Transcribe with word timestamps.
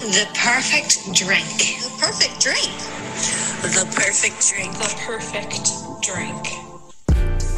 The 0.00 0.26
perfect 0.34 1.12
drink. 1.12 1.44
The 1.46 1.92
perfect 2.00 2.40
drink. 2.40 2.72
The 3.60 3.84
perfect 3.94 4.40
drink. 4.48 4.72
The 4.72 4.94
perfect 5.06 6.00
drink. 6.02 6.46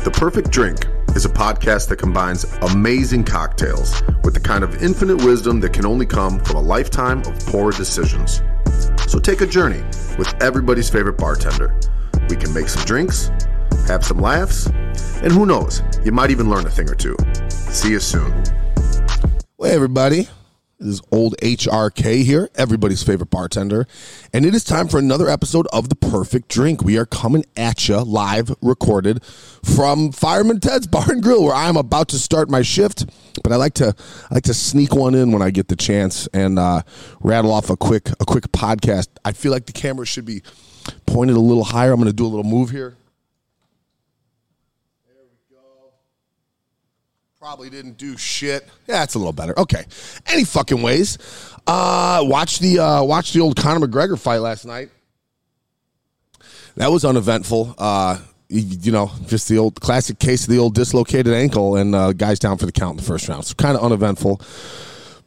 The 0.03 0.11
Perfect 0.11 0.51
Drink 0.51 0.87
is 1.15 1.25
a 1.25 1.29
podcast 1.29 1.89
that 1.89 1.99
combines 1.99 2.45
amazing 2.63 3.23
cocktails 3.23 4.03
with 4.25 4.35
the 4.35 4.41
kind 4.41 4.65
of 4.65 4.83
infinite 4.83 5.25
wisdom 5.25 5.61
that 5.61 5.73
can 5.73 5.87
only 5.87 6.05
come 6.05 6.41
from 6.41 6.57
a 6.57 6.61
lifetime 6.61 7.21
of 7.21 7.39
poor 7.47 7.71
decisions. 7.71 8.43
So 9.07 9.21
take 9.21 9.41
a 9.41 9.47
journey 9.47 9.85
with 10.19 10.35
everybody's 10.43 10.91
favorite 10.91 11.19
bartender. 11.19 11.79
We 12.29 12.35
can 12.35 12.53
make 12.53 12.69
some 12.69 12.85
drinks, 12.85 13.31
have 13.87 14.05
some 14.05 14.19
laughs, 14.19 14.67
and 15.23 15.31
who 15.31 15.47
knows, 15.47 15.81
you 16.05 16.11
might 16.11 16.33
even 16.33 16.51
learn 16.51 16.67
a 16.67 16.71
thing 16.71 16.91
or 16.91 16.97
two. 16.97 17.15
See 17.49 17.91
you 17.91 18.01
soon. 18.01 18.33
Hey, 19.61 19.71
everybody. 19.71 20.27
This 20.83 20.95
is 20.95 21.03
old 21.13 21.37
HRK 21.41 22.25
here, 22.25 22.51
everybody's 22.57 23.05
favorite 23.05 23.31
bartender. 23.31 23.87
And 24.33 24.45
it 24.45 24.53
is 24.53 24.65
time 24.65 24.89
for 24.89 24.99
another 24.99 25.29
episode 25.29 25.69
of 25.73 25.89
The 25.89 25.95
Perfect 25.95 26.49
Drink. 26.49 26.83
We 26.83 26.99
are 26.99 27.07
coming 27.07 27.45
at 27.57 27.89
you 27.89 28.01
live, 28.01 28.53
recorded 28.61 29.25
from 29.25 30.11
Fireman 30.11 30.59
Ted's 30.59 30.87
Bar 30.89 31.05
and 31.13 31.23
Grill, 31.23 31.45
where 31.45 31.55
I'm 31.55 31.77
about 31.77 32.09
to 32.09 32.19
start 32.19 32.51
my 32.51 32.63
shift. 32.63 33.07
But 33.45 33.53
I 33.53 33.57
like 33.57 33.75
to 33.75 33.95
I 34.29 34.35
like 34.35 34.43
to 34.45 34.55
sneak 34.55 34.93
one 34.93 35.15
in 35.15 35.31
when 35.31 35.41
I 35.41 35.51
get 35.51 35.69
the 35.69 35.77
chance 35.77 36.27
and 36.35 36.59
uh, 36.59 36.83
rattle 37.21 37.53
off 37.53 37.71
a 37.71 37.77
quick 37.77 38.09
a 38.19 38.25
quick 38.25 38.51
podcast. 38.51 39.07
I 39.25 39.33
feel 39.33 39.53
like 39.53 39.67
the 39.67 39.73
camera 39.73 40.05
should 40.05 40.25
be 40.25 40.43
pointed 41.07 41.37
a 41.37 41.41
little 41.41 41.65
higher. 41.65 41.93
I'm 41.93 42.01
going 42.01 42.09
to 42.09 42.13
do 42.13 42.27
a 42.27 42.27
little 42.27 42.43
move 42.43 42.71
here. 42.71 42.97
Probably 47.43 47.71
didn't 47.71 47.99
do 47.99 48.17
shit. 48.17 48.69
Yeah, 48.87 49.01
that's 49.01 49.17
a 49.17 49.19
little 49.19 49.33
better. 49.33 49.59
Okay. 49.59 49.85
Any 50.27 50.45
fucking 50.45 50.81
ways. 50.81 51.19
Uh 51.67 52.21
watch 52.23 52.61
the 52.61 52.79
uh 52.79 53.03
watch 53.03 53.33
the 53.33 53.41
old 53.41 53.57
Conor 53.57 53.85
McGregor 53.85 54.17
fight 54.17 54.39
last 54.39 54.65
night. 54.65 54.91
That 56.77 56.93
was 56.93 57.05
uneventful. 57.05 57.75
Uh 57.77 58.21
you, 58.49 58.93
know, 58.93 59.11
just 59.27 59.49
the 59.49 59.59
old 59.59 59.81
classic 59.81 60.21
case 60.21 60.45
of 60.45 60.51
the 60.51 60.59
old 60.59 60.77
dislocated 60.77 61.35
ankle 61.35 61.75
and 61.75 61.97
uh 61.97 62.13
guys 62.13 62.39
down 62.39 62.59
for 62.59 62.67
the 62.67 62.71
count 62.71 62.93
in 62.93 62.97
the 62.99 63.03
first 63.03 63.29
round. 63.29 63.45
So 63.45 63.57
kind 63.57 63.77
of 63.77 63.83
uneventful. 63.83 64.41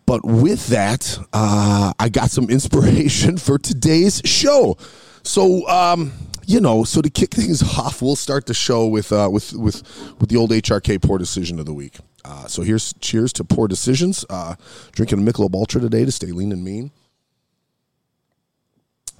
But 0.05 0.23
with 0.23 0.67
that, 0.67 1.19
uh 1.33 1.91
I 1.99 2.07
got 2.07 2.31
some 2.31 2.49
inspiration 2.49 3.35
for 3.35 3.57
today's 3.57 4.21
show. 4.23 4.77
So 5.23 5.67
um 5.67 6.13
you 6.47 6.61
know, 6.61 6.83
so 6.83 7.01
to 7.01 7.09
kick 7.09 7.31
things 7.31 7.63
off, 7.77 8.01
we'll 8.01 8.15
start 8.15 8.45
the 8.45 8.53
show 8.53 8.87
with 8.87 9.11
uh, 9.11 9.29
with 9.31 9.53
with 9.53 9.83
with 10.19 10.29
the 10.29 10.37
old 10.37 10.51
HRK 10.51 11.01
poor 11.01 11.17
decision 11.17 11.59
of 11.59 11.65
the 11.65 11.73
week. 11.73 11.97
Uh, 12.25 12.47
so 12.47 12.63
here's 12.63 12.93
cheers 12.93 13.31
to 13.33 13.43
poor 13.43 13.67
decisions. 13.67 14.25
Uh, 14.29 14.55
drinking 14.93 15.19
a 15.19 15.21
Michelob 15.21 15.53
Ultra 15.53 15.79
today 15.79 16.05
to 16.05 16.11
stay 16.11 16.31
lean 16.31 16.51
and 16.51 16.63
mean. 16.63 16.91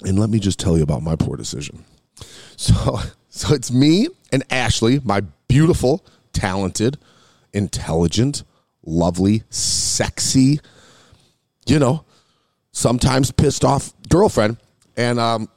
And 0.02 0.20
let 0.20 0.30
me 0.30 0.39
just 0.39 0.59
tell 0.59 0.75
you 0.75 0.84
about 0.84 1.03
my 1.03 1.16
poor 1.16 1.38
decision. 1.38 1.86
So 2.58 3.02
so 3.28 3.53
it's 3.53 3.70
me 3.70 4.08
and 4.31 4.42
Ashley, 4.50 5.02
my 5.03 5.23
beautiful, 5.50 6.06
talented, 6.31 6.97
intelligent, 7.52 8.44
lovely, 8.86 9.44
sexy, 9.50 10.62
you 11.66 11.78
know, 11.78 12.06
sometimes 12.72 13.31
pissed 13.31 13.66
off 13.66 13.94
girlfriend, 14.08 14.56
and 14.95 15.19
um, 15.19 15.50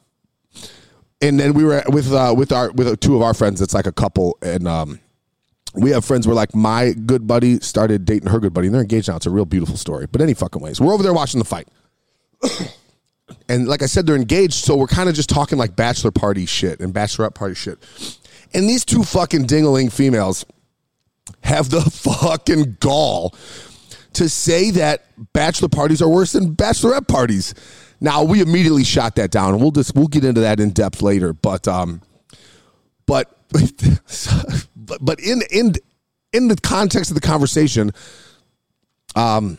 and 1.21 1.39
then 1.39 1.55
we 1.55 1.63
were 1.63 1.85
with 1.89 2.13
uh, 2.13 2.35
with 2.37 2.51
our 2.51 2.73
with 2.73 2.99
two 2.99 3.15
of 3.15 3.23
our 3.23 3.33
friends. 3.33 3.63
It's 3.63 3.75
like 3.75 3.87
a 3.87 3.93
couple, 3.93 4.39
and 4.43 4.67
um, 4.67 4.99
we 5.75 5.91
have 5.91 6.05
friends 6.05 6.27
where 6.27 6.35
like 6.35 6.55
my 6.55 6.93
good 6.93 7.27
buddy 7.27 7.61
started 7.61 8.05
dating 8.05 8.31
her 8.31 8.41
good 8.41 8.55
buddy, 8.55 8.69
and 8.69 8.75
they're 8.75 8.83
engaged 8.83 9.09
now. 9.09 9.17
It's 9.17 9.27
a 9.27 9.31
real 9.31 9.45
beautiful 9.45 9.77
story. 9.77 10.07
But 10.11 10.21
any 10.21 10.35
fucking 10.35 10.61
ways, 10.61 10.81
we're 10.81 10.93
over 10.93 11.03
there 11.03 11.13
watching 11.13 11.39
the 11.39 11.45
fight, 11.45 11.69
and 13.49 13.69
like 13.69 13.83
I 13.83 13.87
said, 13.87 14.07
they're 14.07 14.17
engaged, 14.17 14.65
so 14.65 14.77
we're 14.77 14.87
kind 14.87 15.09
of 15.09 15.15
just 15.15 15.29
talking 15.29 15.59
like 15.59 15.77
bachelor 15.77 16.11
party 16.11 16.47
shit 16.47 16.81
and 16.81 16.93
bachelorette 16.95 17.35
party 17.35 17.55
shit. 17.55 17.79
And 18.55 18.69
these 18.69 18.85
two 18.85 19.03
fucking 19.03 19.47
dingling 19.47 19.93
females 19.93 20.47
have 21.43 21.71
the 21.71 21.81
fucking 21.91 22.79
gall 22.81 23.35
to 24.15 24.29
say 24.29 24.71
that 24.73 25.05
bachelor 25.33 25.69
parties 25.69 26.03
are 26.03 26.09
worse 26.09 26.33
than 26.33 26.55
bachelorette 26.55 27.09
parties. 27.09 27.55
Now 28.01 28.23
we 28.25 28.41
immediately 28.41 28.85
shot 28.85 29.17
that 29.17 29.31
down, 29.31 29.55
and 29.55 29.63
we'll 29.63 29.71
just 29.71 29.95
we'll 29.95 30.07
get 30.07 30.25
into 30.25 30.41
that 30.43 30.61
in 30.61 30.71
depth 30.71 31.03
later. 31.03 31.33
But 31.33 31.69
um, 31.69 32.01
but 33.07 33.35
but 34.89 34.99
but 35.05 35.21
in 35.21 35.43
in 35.51 35.75
in 36.33 36.49
the 36.49 36.57
context 36.57 37.11
of 37.11 37.15
the 37.15 37.21
conversation, 37.21 37.93
um, 39.15 39.59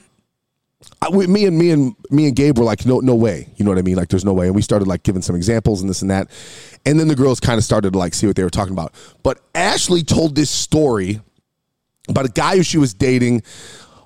I, 1.02 1.10
we, 1.10 1.28
me 1.28 1.46
and 1.46 1.58
me 1.58 1.72
and 1.72 1.96
me 2.10 2.28
and 2.28 2.36
Gabe 2.36 2.58
were 2.58 2.64
like, 2.66 2.86
no 2.86 3.00
no 3.00 3.16
way, 3.16 3.48
you 3.56 3.64
know 3.64 3.72
what 3.72 3.78
I 3.78 3.84
mean? 3.84 3.96
Like, 3.96 4.10
there's 4.10 4.26
no 4.26 4.34
way, 4.34 4.48
and 4.48 4.56
we 4.56 4.62
started 4.62 4.88
like 4.88 5.04
giving 5.04 5.22
some 5.22 5.36
examples 5.36 5.82
and 5.82 5.90
this 5.90 6.02
and 6.02 6.12
that, 6.12 6.30
and 6.86 7.00
then 7.00 7.08
the 7.08 7.16
girls 7.16 7.40
kind 7.40 7.58
of 7.58 7.64
started 7.64 7.94
to 7.94 8.00
like 8.00 8.14
see 8.14 8.28
what 8.28 8.36
they 8.36 8.44
were 8.44 8.50
talking 8.50 8.74
about. 8.74 8.94
But 9.24 9.40
Ashley 9.56 10.04
told 10.04 10.36
this 10.36 10.50
story 10.50 11.22
about 12.08 12.26
a 12.26 12.32
guy 12.32 12.58
who 12.58 12.64
she 12.64 12.78
was 12.78 12.94
dating 12.94 13.44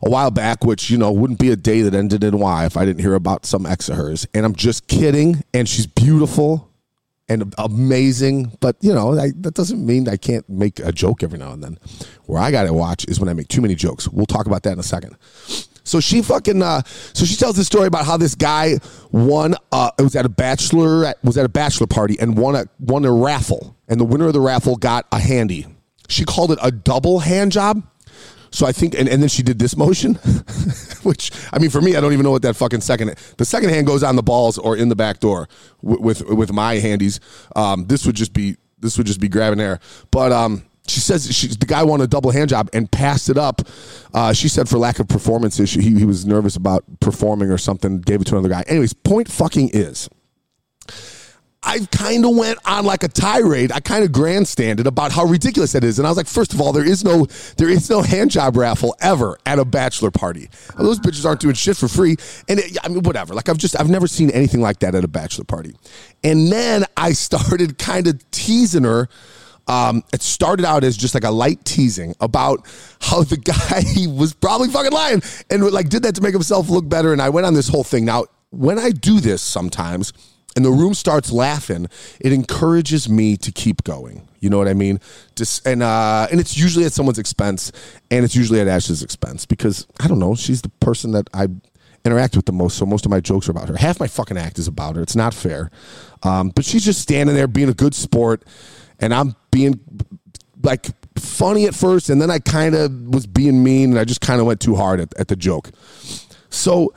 a 0.02 0.10
while 0.10 0.32
back, 0.32 0.66
which 0.66 0.90
you 0.90 0.98
know 0.98 1.12
wouldn't 1.12 1.40
be 1.40 1.52
a 1.52 1.56
day 1.56 1.82
that 1.82 1.94
ended 1.94 2.24
in 2.24 2.38
Y 2.38 2.66
if 2.66 2.76
I 2.76 2.86
didn't 2.86 3.02
hear 3.02 3.16
about 3.16 3.46
some 3.46 3.66
ex 3.66 3.90
of 3.90 3.96
hers. 3.98 4.28
And 4.34 4.46
I'm 4.46 4.56
just 4.56 4.88
kidding. 4.88 5.44
And 5.54 5.68
she's 5.68 5.88
beautiful 5.88 6.70
and 7.30 7.54
amazing, 7.58 8.58
but 8.60 8.76
you 8.82 8.94
know 8.94 9.18
I, 9.18 9.32
that 9.38 9.54
doesn't 9.54 9.86
mean 9.86 10.08
I 10.10 10.18
can't 10.18 10.48
make 10.50 10.80
a 10.80 10.92
joke 10.92 11.24
every 11.24 11.40
now 11.40 11.52
and 11.54 11.64
then. 11.64 11.80
Where 12.26 12.42
I 12.42 12.52
got 12.52 12.64
to 12.64 12.74
watch 12.74 13.06
is 13.08 13.20
when 13.20 13.30
I 13.30 13.34
make 13.34 13.48
too 13.48 13.62
many 13.62 13.76
jokes. 13.76 14.08
We'll 14.08 14.26
talk 14.26 14.46
about 14.46 14.64
that 14.64 14.74
in 14.74 14.80
a 14.80 14.84
second. 14.84 15.18
So 15.86 16.00
she 16.00 16.22
fucking 16.22 16.62
uh, 16.62 16.84
so 16.86 17.26
she 17.26 17.36
tells 17.36 17.56
the 17.56 17.64
story 17.64 17.88
about 17.88 18.06
how 18.06 18.18
this 18.18 18.36
guy 18.36 18.78
won 19.12 19.56
uh 19.72 19.92
it 19.98 20.02
was 20.02 20.16
at 20.16 20.26
a 20.26 20.30
bachelor 20.30 21.14
was 21.24 21.38
at 21.38 21.46
a 21.46 21.50
bachelor 21.50 21.88
party 21.88 22.18
and 22.20 22.38
won 22.38 22.56
a 22.56 22.66
won 22.80 23.06
a 23.06 23.12
raffle 23.12 23.76
and 23.88 24.00
the 24.00 24.06
winner 24.06 24.28
of 24.28 24.34
the 24.34 24.42
raffle 24.42 24.76
got 24.76 25.06
a 25.12 25.20
handy. 25.20 25.68
She 26.10 26.26
called 26.26 26.52
it 26.52 26.60
a 26.62 26.72
double 26.72 27.20
hand 27.20 27.52
job. 27.52 27.84
So 28.54 28.68
I 28.68 28.72
think, 28.72 28.94
and, 28.94 29.10
and 29.10 29.20
then 29.20 29.30
she 29.30 29.42
did 29.42 29.58
this 29.58 29.76
motion, 29.76 30.14
which 31.04 31.32
I 31.52 31.58
mean, 31.58 31.72
for 31.72 31.82
me, 31.82 31.96
I 31.96 32.02
don't 32.02 32.14
even 32.14 32.24
know 32.24 32.32
what 32.32 32.44
that 32.44 32.56
fucking 32.56 32.82
second. 32.82 33.10
The 33.38 33.46
second 33.46 33.70
hand 33.70 33.88
goes 33.88 34.04
on 34.04 34.16
the 34.16 34.22
balls 34.22 34.60
or 34.60 34.78
in 34.78 34.90
the 34.90 34.96
back 34.96 35.20
door 35.20 35.50
with 35.82 36.22
with, 36.22 36.22
with 36.30 36.54
my 36.54 36.76
handies. 36.76 37.20
Um, 37.56 37.88
this 37.88 38.06
would 38.06 38.16
just 38.16 38.32
be 38.32 38.58
this 38.78 38.96
would 38.98 39.08
just 39.08 39.20
be 39.20 39.28
grabbing 39.28 39.60
air. 39.60 39.80
But 40.12 40.32
um, 40.32 40.64
she 40.88 41.00
says 41.00 41.36
she, 41.36 41.48
the 41.48 41.66
guy 41.66 41.84
won 41.84 42.00
a 42.02 42.08
double 42.08 42.30
hand 42.30 42.50
job 42.50 42.70
and 42.74 42.92
passed 42.92 43.28
it 43.28 43.40
up. 43.40 43.64
Uh, 44.14 44.34
she 44.34 44.48
said 44.48 44.70
for 44.70 44.78
lack 44.78 45.00
of 45.00 45.08
performance 45.08 45.60
issue, 45.60 45.82
he, 45.82 45.98
he 45.98 46.06
was 46.06 46.24
nervous 46.24 46.56
about 46.56 46.84
performing 47.00 47.50
or 47.50 47.58
something. 47.58 48.02
Gave 48.02 48.22
it 48.22 48.26
to 48.26 48.36
another 48.36 48.50
guy. 48.50 48.64
Anyways, 48.68 48.94
point 48.94 49.32
fucking 49.32 49.72
is. 49.74 50.10
I 51.64 51.80
kind 51.92 52.26
of 52.26 52.36
went 52.36 52.60
on 52.66 52.86
like 52.86 53.04
a 53.04 53.08
tirade. 53.08 53.72
I 53.72 53.80
kind 53.80 54.04
of 54.04 54.12
grandstanded 54.12 54.86
about 54.86 55.12
how 55.12 55.26
ridiculous 55.26 55.72
that 55.72 55.84
is, 55.84 55.98
and 55.98 56.06
I 56.06 56.12
was 56.12 56.18
like, 56.18 56.28
first 56.28 56.54
of 56.54 56.60
all, 56.60 56.74
there 56.74 56.86
is 56.86 57.04
no 57.04 57.26
there 57.58 57.70
is 57.70 57.90
no 57.90 58.02
hand 58.02 58.32
job 58.32 58.58
raffle 58.58 58.96
ever 59.00 59.38
at 59.46 59.60
a 59.60 59.66
bachelor 59.66 60.12
party. 60.12 60.50
Those 60.78 61.00
bitches 61.00 61.26
aren't 61.26 61.40
doing 61.40 61.56
shit 61.56 61.78
for 61.78 61.88
free, 61.88 62.18
and 62.50 62.60
it, 62.60 62.78
I 62.84 62.90
mean, 62.90 63.04
whatever. 63.04 63.34
Like 63.34 63.50
I've 63.50 63.58
just 63.58 63.80
I've 63.80 63.90
never 63.90 64.08
seen 64.08 64.30
anything 64.32 64.62
like 64.62 64.80
that 64.80 64.94
at 64.94 65.04
a 65.04 65.08
bachelor 65.08 65.46
party. 65.46 65.76
And 66.24 66.52
then 66.52 66.86
I 66.98 67.14
started 67.14 67.78
kind 67.78 68.08
of 68.08 68.32
teasing 68.32 68.84
her. 68.84 69.08
Um, 69.66 70.04
it 70.12 70.22
started 70.22 70.66
out 70.66 70.84
as 70.84 70.98
just 70.98 71.14
like 71.14 71.24
a 71.24 71.32
light 71.32 71.64
teasing 71.64 72.14
about 72.20 72.68
how 73.00 73.24
the 73.24 73.38
guy 74.08 74.14
was 74.14 74.34
probably 74.34 74.68
fucking 74.68 74.92
lying 74.92 75.22
and 75.50 75.64
like 75.72 75.88
did 75.88 76.04
that 76.04 76.16
to 76.16 76.22
make 76.22 76.34
himself 76.34 76.70
look 76.70 76.90
better. 76.90 77.14
And 77.14 77.22
I 77.22 77.30
went 77.30 77.48
on 77.48 77.54
this 77.54 77.70
whole 77.70 77.86
thing. 77.86 78.04
Now, 78.04 78.26
when 78.50 78.78
I 78.78 78.90
do 78.90 79.22
this 79.22 79.42
sometimes 79.42 80.12
and 80.56 80.64
the 80.64 80.72
room 80.72 80.94
starts 80.94 81.32
laughing, 81.32 81.88
it 82.20 82.32
encourages 82.32 83.10
me 83.10 83.38
to 83.38 83.52
keep 83.52 83.84
going. 83.84 84.28
You 84.40 84.50
know 84.50 84.58
what 84.58 84.68
I 84.68 84.74
mean? 84.74 85.00
Just 85.36 85.66
and 85.66 85.82
uh, 85.82 86.28
and 86.30 86.40
it's 86.40 86.58
usually 86.58 86.86
at 86.86 86.94
someone's 86.94 87.20
expense, 87.20 87.72
and 88.12 88.26
it's 88.26 88.36
usually 88.36 88.60
at 88.60 88.68
Ash's 88.68 89.02
expense 89.02 89.46
because 89.46 89.88
I 90.00 90.08
don't 90.08 90.20
know. 90.20 90.36
She's 90.36 90.62
the 90.62 90.70
person 90.70 91.12
that 91.12 91.30
I 91.34 91.48
interact 92.06 92.36
with 92.36 92.46
the 92.46 92.52
most, 92.52 92.78
so 92.78 92.86
most 92.86 93.06
of 93.06 93.12
my 93.12 93.22
jokes 93.22 93.48
are 93.48 93.52
about 93.52 93.70
her. 93.70 93.78
Half 93.78 94.00
my 94.00 94.08
fucking 94.08 94.38
act 94.38 94.60
is 94.60 94.68
about 94.68 94.98
her. 94.98 95.02
It's 95.02 95.16
not 95.16 95.34
fair, 95.34 95.72
um, 96.24 96.50
but 96.50 96.66
she's 96.66 96.84
just 96.84 97.02
standing 97.02 97.36
there 97.36 97.48
being 97.48 97.70
a 97.70 97.74
good 97.74 97.96
sport, 97.96 98.44
and 99.00 99.14
I'm 99.14 99.36
being 99.50 99.80
like 100.62 100.88
funny 101.18 101.66
at 101.66 101.74
first, 101.74 102.10
and 102.10 102.22
then 102.22 102.30
I 102.30 102.40
kind 102.40 102.76
of 102.76 102.92
was 103.08 103.26
being 103.26 103.64
mean, 103.64 103.92
and 103.92 104.00
I 104.00 104.04
just 104.04 104.22
kind 104.22 104.42
of 104.42 104.46
went 104.46 104.60
too 104.60 104.76
hard 104.76 105.00
at, 105.00 105.18
at 105.18 105.30
the 105.30 105.38
joke. 105.38 105.72
So 106.50 106.94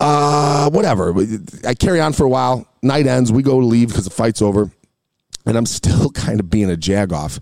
uh, 0.00 0.70
whatever. 0.70 1.14
I 1.66 1.74
carry 1.74 2.00
on 2.00 2.12
for 2.12 2.24
a 2.24 2.28
while. 2.28 2.66
Night 2.82 3.06
ends. 3.06 3.32
We 3.32 3.42
go 3.42 3.58
leave 3.58 3.88
because 3.88 4.04
the 4.04 4.10
fight's 4.10 4.40
over, 4.40 4.70
and 5.46 5.56
I'm 5.56 5.66
still 5.66 6.10
kind 6.10 6.40
of 6.40 6.50
being 6.50 6.70
a 6.70 6.76
jag 6.76 7.12
off. 7.12 7.38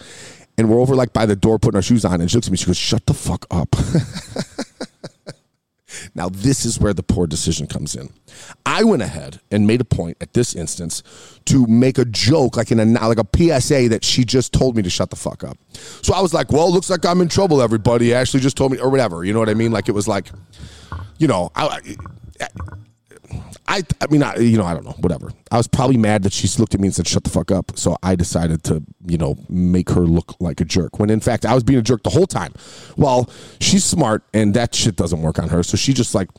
And 0.57 0.69
we're 0.69 0.81
over 0.81 0.97
like 0.97 1.13
by 1.13 1.27
the 1.27 1.37
door 1.37 1.59
putting 1.59 1.77
our 1.77 1.83
shoes 1.83 2.05
on, 2.05 2.21
and 2.21 2.31
she 2.31 2.37
looks 2.37 2.49
at 2.49 2.51
me. 2.51 2.57
She 2.57 2.67
goes, 2.67 2.77
"Shut 2.77 3.07
the 3.07 3.15
fuck 3.15 3.47
up." 3.51 3.77
now 6.17 6.29
this 6.29 6.65
is 6.65 6.81
where 6.81 6.93
the 6.93 7.05
poor 7.05 7.29
decision 7.29 7.69
comes 7.69 7.95
in. 7.95 8.13
I 8.67 8.83
went 8.83 9.03
ahead 9.03 9.41
and 9.53 9.69
made 9.69 9.81
a 9.81 9.85
point 9.85 10.17
at 10.21 10.33
this 10.33 10.57
instance 10.57 11.05
to 11.45 11.65
make 11.69 11.97
a 11.97 12.05
joke, 12.05 12.57
like 12.57 12.73
in 12.73 12.81
a 12.81 12.85
like 13.07 13.19
a 13.19 13.61
PSA 13.61 13.89
that 13.91 14.05
she 14.05 14.25
just 14.25 14.53
told 14.53 14.77
me 14.77 14.83
to 14.83 14.91
shut 14.91 15.11
the 15.11 15.17
fuck 15.17 15.45
up. 15.45 15.57
So 16.03 16.13
I 16.13 16.21
was 16.21 16.35
like, 16.35 16.51
"Well, 16.51 16.73
looks 16.73 16.91
like 16.91 17.07
I'm 17.07 17.21
in 17.21 17.29
trouble." 17.29 17.63
Everybody 17.63 18.13
Ashley 18.13 18.41
just 18.41 18.57
told 18.57 18.73
me, 18.73 18.79
or 18.79 18.91
whatever. 18.91 19.25
You 19.25 19.33
know 19.33 19.39
what 19.39 19.49
I 19.49 19.55
mean? 19.55 19.71
Like 19.71 19.89
it 19.89 19.93
was 19.93 20.09
like, 20.09 20.33
you 21.19 21.29
know, 21.29 21.53
I, 21.55 21.81
I, 23.69 23.83
I 24.01 24.07
mean, 24.07 24.23
I, 24.23 24.37
you 24.37 24.57
know, 24.57 24.65
I 24.65 24.73
don't 24.73 24.85
know, 24.85 24.97
whatever. 24.99 25.31
I 25.53 25.59
was 25.59 25.69
probably 25.69 25.99
mad 25.99 26.23
that 26.23 26.33
she 26.33 26.49
looked 26.59 26.75
at 26.75 26.81
me 26.81 26.89
and 26.89 26.95
said, 26.95 27.07
"Shut 27.07 27.23
the 27.23 27.31
fuck 27.31 27.51
up." 27.51 27.79
So 27.79 27.97
I 28.03 28.17
decided 28.17 28.65
to, 28.65 28.83
you 29.07 29.19
know, 29.19 29.37
make 29.51 29.91
her 29.91 30.01
look 30.01 30.35
like 30.41 30.63
a 30.63 30.65
jerk. 30.65 30.99
When 30.99 31.11
in 31.11 31.21
fact 31.21 31.45
I 31.45 31.55
was 31.55 31.63
being 31.63 31.79
a 31.79 31.83
jerk 31.83 32.03
the 32.03 32.11
whole 32.11 32.27
time. 32.27 32.55
Well, 32.97 33.31
she's 33.61 33.85
smart, 33.85 34.25
and 34.33 34.55
that 34.55 34.75
shit 34.75 34.97
doesn't 34.97 35.21
work 35.21 35.39
on 35.39 35.51
her. 35.51 35.63
So 35.63 35.77
she 35.77 35.93
just 35.93 36.15
like, 36.15 36.31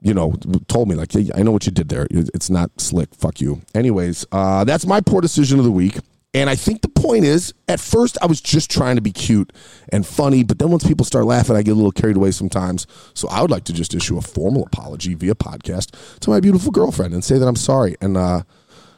you 0.00 0.14
know, 0.14 0.32
told 0.66 0.88
me 0.88 0.94
like, 0.94 1.14
"Yeah, 1.14 1.34
"I 1.34 1.42
know 1.42 1.52
what 1.52 1.66
you 1.66 1.72
did 1.72 1.90
there. 1.90 2.06
It's 2.10 2.48
not 2.48 2.70
slick. 2.80 3.14
Fuck 3.14 3.40
you." 3.42 3.60
Anyways, 3.74 4.24
uh, 4.32 4.64
that's 4.64 4.86
my 4.86 5.02
poor 5.02 5.20
decision 5.20 5.58
of 5.58 5.64
the 5.66 5.72
week. 5.72 5.98
And 6.34 6.50
I 6.50 6.54
think 6.54 6.82
the 6.82 6.88
point 6.88 7.24
is, 7.24 7.54
at 7.66 7.80
first 7.80 8.18
I 8.20 8.26
was 8.26 8.42
just 8.42 8.70
trying 8.70 8.96
to 8.96 9.02
be 9.02 9.10
cute 9.12 9.52
and 9.88 10.06
funny, 10.06 10.42
but 10.44 10.58
then 10.58 10.70
once 10.70 10.86
people 10.86 11.06
start 11.06 11.24
laughing, 11.24 11.56
I 11.56 11.62
get 11.62 11.70
a 11.70 11.74
little 11.74 11.92
carried 11.92 12.16
away 12.16 12.30
sometimes. 12.30 12.86
So 13.14 13.26
I 13.28 13.40
would 13.40 13.50
like 13.50 13.64
to 13.64 13.72
just 13.72 13.94
issue 13.94 14.18
a 14.18 14.20
formal 14.20 14.64
apology 14.66 15.14
via 15.14 15.34
podcast 15.34 16.18
to 16.20 16.30
my 16.30 16.40
beautiful 16.40 16.72
girlfriend 16.72 17.14
and 17.14 17.24
say 17.24 17.38
that 17.38 17.46
I'm 17.46 17.56
sorry. 17.56 17.96
And, 18.02 18.18
uh, 18.18 18.42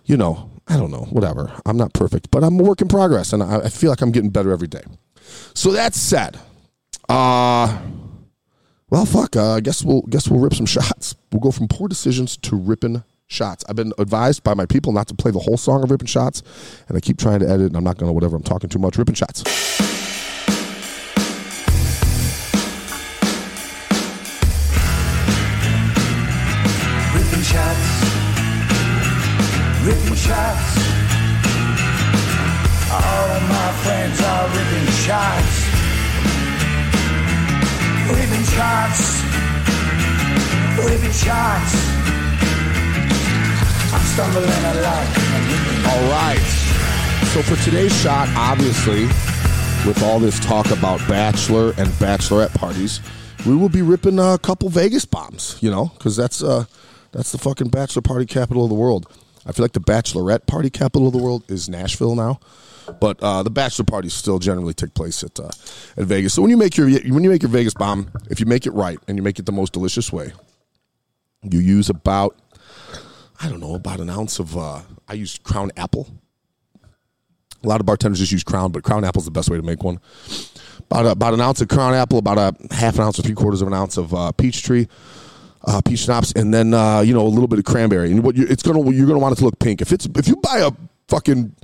you 0.05 0.17
know, 0.17 0.51
I 0.67 0.77
don't 0.77 0.91
know, 0.91 1.07
whatever. 1.11 1.53
I'm 1.65 1.77
not 1.77 1.95
perfect, 1.95 2.31
but 2.31 2.43
I'm 2.43 2.59
a 2.59 2.63
work 2.63 2.81
in 2.81 2.89
progress, 2.89 3.33
and 3.33 3.43
I, 3.43 3.59
I 3.61 3.69
feel 3.69 3.91
like 3.91 4.03
I'm 4.03 4.13
getting 4.13 4.31
better 4.31 4.53
every 4.53 4.69
day. 4.69 4.83
So 5.55 5.71
that 5.73 5.95
said, 5.95 6.39
uh, 7.09 7.79
well, 8.91 9.07
fuck. 9.07 9.37
Uh, 9.37 9.55
I 9.55 9.61
guess 9.61 9.85
we'll 9.85 10.03
guess 10.03 10.29
we'll 10.29 10.41
rip 10.41 10.55
some 10.55 10.67
shots. 10.77 11.15
We'll 11.33 11.41
go 11.41 11.51
from 11.51 11.69
poor 11.69 11.89
decisions 11.89 12.37
to 12.39 12.57
ripping 12.57 13.05
shots. 13.29 13.65
I've 13.69 13.77
been 13.77 13.93
advised 13.99 14.43
by 14.43 14.55
my 14.55 14.67
people 14.67 14.93
not 14.93 15.07
to 15.09 15.15
play 15.15 15.31
the 15.31 15.39
whole 15.39 15.57
song 15.57 15.83
of 15.85 15.91
Ripping 15.91 16.07
Shots, 16.07 16.43
and 16.89 16.97
I 16.97 17.01
keep 17.01 17.19
trying 17.19 17.41
to 17.41 17.49
edit, 17.49 17.67
and 17.67 17.77
I'm 17.77 17.85
not 17.85 17.99
going 17.99 18.09
to, 18.09 18.13
whatever, 18.13 18.37
I'm 18.37 18.43
talking 18.43 18.71
too 18.71 18.79
much. 18.79 18.97
Ripping 18.99 19.15
Shots. 19.15 19.45
Shots. 27.39 27.79
Shots. 30.19 30.77
All 32.91 33.41
my 33.41 33.73
friends 33.85 34.21
are 34.21 34.49
shots. 34.93 35.69
Shots. 38.49 39.23
Ripping 40.79 41.13
shots. 41.13 42.18
All 45.87 46.10
right. 46.10 46.40
So 47.32 47.43
for 47.43 47.62
today's 47.62 47.94
shot, 48.00 48.28
obviously, 48.37 49.02
with 49.87 50.02
all 50.02 50.19
this 50.19 50.40
talk 50.40 50.70
about 50.70 50.99
bachelor 51.08 51.75
and 51.76 51.88
bachelorette 52.00 52.55
parties, 52.55 53.00
we 53.46 53.55
will 53.55 53.69
be 53.69 53.82
ripping 53.82 54.19
a 54.19 54.38
couple 54.38 54.69
Vegas 54.70 55.05
bombs. 55.05 55.58
You 55.60 55.70
know, 55.70 55.93
because 55.96 56.16
that's 56.16 56.43
uh, 56.43 56.64
that's 57.12 57.32
the 57.32 57.38
fucking 57.38 57.69
bachelor 57.69 58.02
party 58.02 58.26
capital 58.26 58.64
of 58.64 58.70
the 58.70 58.75
world. 58.75 59.06
I 59.46 59.52
feel 59.52 59.64
like 59.64 59.72
the 59.72 59.81
bachelorette 59.81 60.46
party 60.46 60.70
capital 60.70 61.06
of 61.06 61.12
the 61.12 61.22
world 61.22 61.44
is 61.50 61.69
Nashville 61.69 62.14
now, 62.14 62.40
but 63.00 63.22
uh, 63.22 63.43
the 63.43 63.50
bachelor 63.50 63.84
parties 63.84 64.14
still 64.14 64.38
generally 64.38 64.75
take 64.75 64.94
place 64.94 65.22
at 65.22 65.38
uh, 65.38 65.50
at 65.96 66.05
Vegas. 66.05 66.34
So 66.34 66.43
when 66.43 66.50
you 66.50 66.56
make 66.56 66.76
your 66.76 66.88
when 66.90 67.25
you 67.25 67.31
make 67.31 67.43
your 67.43 67.50
Vegas 67.50 67.75
bomb, 67.75 68.10
if 68.31 68.40
you 68.40 68.46
make 68.46 68.66
it 68.66 68.72
right 68.72 68.99
and 69.06 69.16
you 69.16 69.22
make 69.22 69.38
it 69.38 69.46
the 69.46 69.52
most 69.52 69.72
delicious 69.72 70.12
way, 70.12 70.32
you 71.43 71.60
use 71.60 71.88
about 71.88 72.37
I 73.40 73.49
don't 73.49 73.61
know, 73.61 73.75
about 73.75 74.00
an 74.00 74.11
ounce 74.11 74.38
of, 74.38 74.56
uh, 74.56 74.81
I 75.06 75.14
use 75.14 75.38
Crown 75.38 75.70
Apple. 75.76 76.08
A 77.62 77.67
lot 77.67 77.81
of 77.81 77.87
bartenders 77.87 78.19
just 78.19 78.32
use 78.32 78.44
Crown, 78.44 78.73
but 78.73 78.82
Crown 78.82 79.05
Apple 79.05 79.20
is 79.20 79.25
the 79.25 79.31
best 79.31 79.50
way 79.50 79.56
to 79.56 79.62
make 79.62 79.82
one. 79.82 80.00
About, 80.90 81.06
a, 81.06 81.11
about 81.11 81.35
an 81.35 81.40
ounce 81.40 81.61
of 81.61 81.69
Crown 81.69 81.94
Apple, 81.94 82.19
about 82.19 82.38
a 82.38 82.75
half 82.75 82.96
an 82.96 83.02
ounce 83.02 83.19
or 83.19 83.23
three 83.23 83.35
quarters 83.35 83.62
of 83.62 83.69
an 83.69 83.75
ounce 83.75 83.96
of 83.96 84.14
uh, 84.14 84.32
Peachtree, 84.32 84.87
uh, 85.67 85.81
peach 85.82 86.00
schnapps, 86.00 86.32
and 86.32 86.52
then 86.55 86.73
uh, 86.73 87.00
you 87.00 87.12
know 87.12 87.26
a 87.26 87.29
little 87.29 87.49
bit 87.49 87.58
of 87.58 87.64
cranberry. 87.64 88.11
And 88.11 88.23
what 88.23 88.37
you, 88.37 88.46
it's 88.49 88.62
gonna 88.62 88.88
you're 88.90 89.06
gonna 89.06 89.19
want 89.19 89.32
it 89.32 89.38
to 89.38 89.44
look 89.44 89.58
pink. 89.58 89.82
If 89.82 89.93
it's 89.93 90.06
if 90.06 90.29
you 90.29 90.37
buy 90.37 90.58
a 90.61 90.70
fucking 91.08 91.55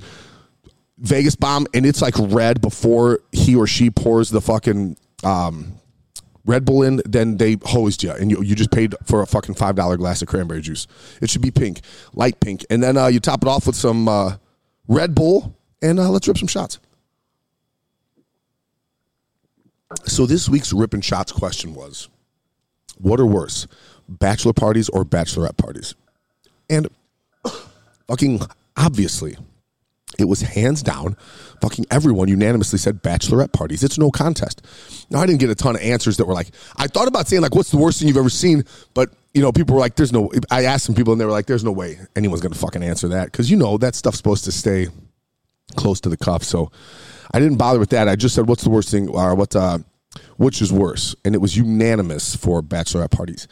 Vegas 0.97 1.35
bomb 1.35 1.67
and 1.73 1.85
it's 1.85 2.01
like 2.01 2.13
red 2.17 2.61
before 2.61 3.21
he 3.31 3.55
or 3.55 3.67
she 3.67 3.89
pours 3.89 4.29
the 4.29 4.41
fucking 4.41 4.97
um, 5.23 5.73
Red 6.45 6.63
Bull 6.63 6.83
in, 6.83 7.01
then 7.05 7.37
they 7.37 7.57
hosed 7.63 8.03
you, 8.03 8.11
and 8.11 8.29
you, 8.29 8.41
you 8.43 8.55
just 8.55 8.71
paid 8.71 8.93
for 9.03 9.21
a 9.21 9.27
fucking 9.27 9.55
five 9.55 9.75
dollar 9.75 9.97
glass 9.97 10.21
of 10.21 10.27
cranberry 10.27 10.61
juice. 10.61 10.87
It 11.21 11.29
should 11.29 11.41
be 11.41 11.51
pink, 11.51 11.81
light 12.13 12.39
pink, 12.39 12.65
and 12.69 12.83
then 12.83 12.97
uh, 12.97 13.07
you 13.07 13.19
top 13.19 13.41
it 13.43 13.47
off 13.47 13.65
with 13.65 13.75
some 13.75 14.07
uh, 14.07 14.37
Red 14.87 15.15
Bull, 15.15 15.55
and 15.81 15.99
uh, 15.99 16.09
let's 16.09 16.27
rip 16.27 16.37
some 16.37 16.47
shots. 16.47 16.79
So 20.05 20.25
this 20.25 20.47
week's 20.47 20.73
rip 20.73 20.93
and 20.93 21.03
shots 21.03 21.31
question 21.31 21.73
was, 21.73 22.09
what 22.97 23.19
are 23.19 23.25
worse, 23.25 23.67
bachelor 24.07 24.53
parties 24.53 24.89
or 24.89 25.03
bachelorette 25.03 25.57
parties? 25.57 25.95
And 26.69 26.89
fucking 28.07 28.41
obviously, 28.77 29.37
it 30.17 30.25
was 30.25 30.41
hands 30.41 30.81
down, 30.81 31.17
fucking 31.61 31.85
everyone 31.91 32.27
unanimously 32.27 32.79
said 32.79 33.03
bachelorette 33.03 33.51
parties. 33.51 33.83
It's 33.83 33.97
no 33.97 34.11
contest. 34.11 34.65
Now, 35.09 35.19
I 35.19 35.25
didn't 35.25 35.39
get 35.39 35.49
a 35.49 35.55
ton 35.55 35.75
of 35.75 35.81
answers 35.81 36.17
that 36.17 36.25
were 36.25 36.33
like, 36.33 36.51
I 36.77 36.87
thought 36.87 37.07
about 37.07 37.27
saying, 37.27 37.41
like, 37.41 37.55
what's 37.55 37.71
the 37.71 37.77
worst 37.77 37.99
thing 37.99 38.07
you've 38.07 38.17
ever 38.17 38.29
seen? 38.29 38.63
But, 38.93 39.09
you 39.33 39.41
know, 39.41 39.51
people 39.51 39.75
were 39.75 39.81
like, 39.81 39.95
there's 39.95 40.13
no, 40.13 40.31
I 40.49 40.65
asked 40.65 40.85
some 40.85 40.95
people 40.95 41.11
and 41.11 41.19
they 41.19 41.25
were 41.25 41.31
like, 41.31 41.47
there's 41.47 41.63
no 41.63 41.71
way 41.71 41.99
anyone's 42.15 42.41
going 42.41 42.53
to 42.53 42.59
fucking 42.59 42.83
answer 42.83 43.09
that. 43.09 43.31
Cause, 43.33 43.49
you 43.49 43.57
know, 43.57 43.77
that 43.77 43.95
stuff's 43.95 44.17
supposed 44.17 44.45
to 44.45 44.51
stay 44.51 44.87
close 45.75 45.99
to 46.01 46.09
the 46.09 46.17
cuff. 46.17 46.43
So 46.43 46.71
I 47.33 47.39
didn't 47.39 47.57
bother 47.57 47.79
with 47.79 47.89
that. 47.89 48.07
I 48.07 48.15
just 48.15 48.35
said, 48.35 48.47
what's 48.47 48.63
the 48.63 48.69
worst 48.69 48.89
thing 48.89 49.09
or 49.09 49.35
what, 49.35 49.55
uh, 49.55 49.79
which 50.37 50.61
is 50.61 50.71
worse? 50.71 51.15
And 51.25 51.35
it 51.35 51.39
was 51.39 51.57
unanimous 51.57 52.35
for 52.35 52.61
bachelorette 52.61 53.11
parties 53.11 53.47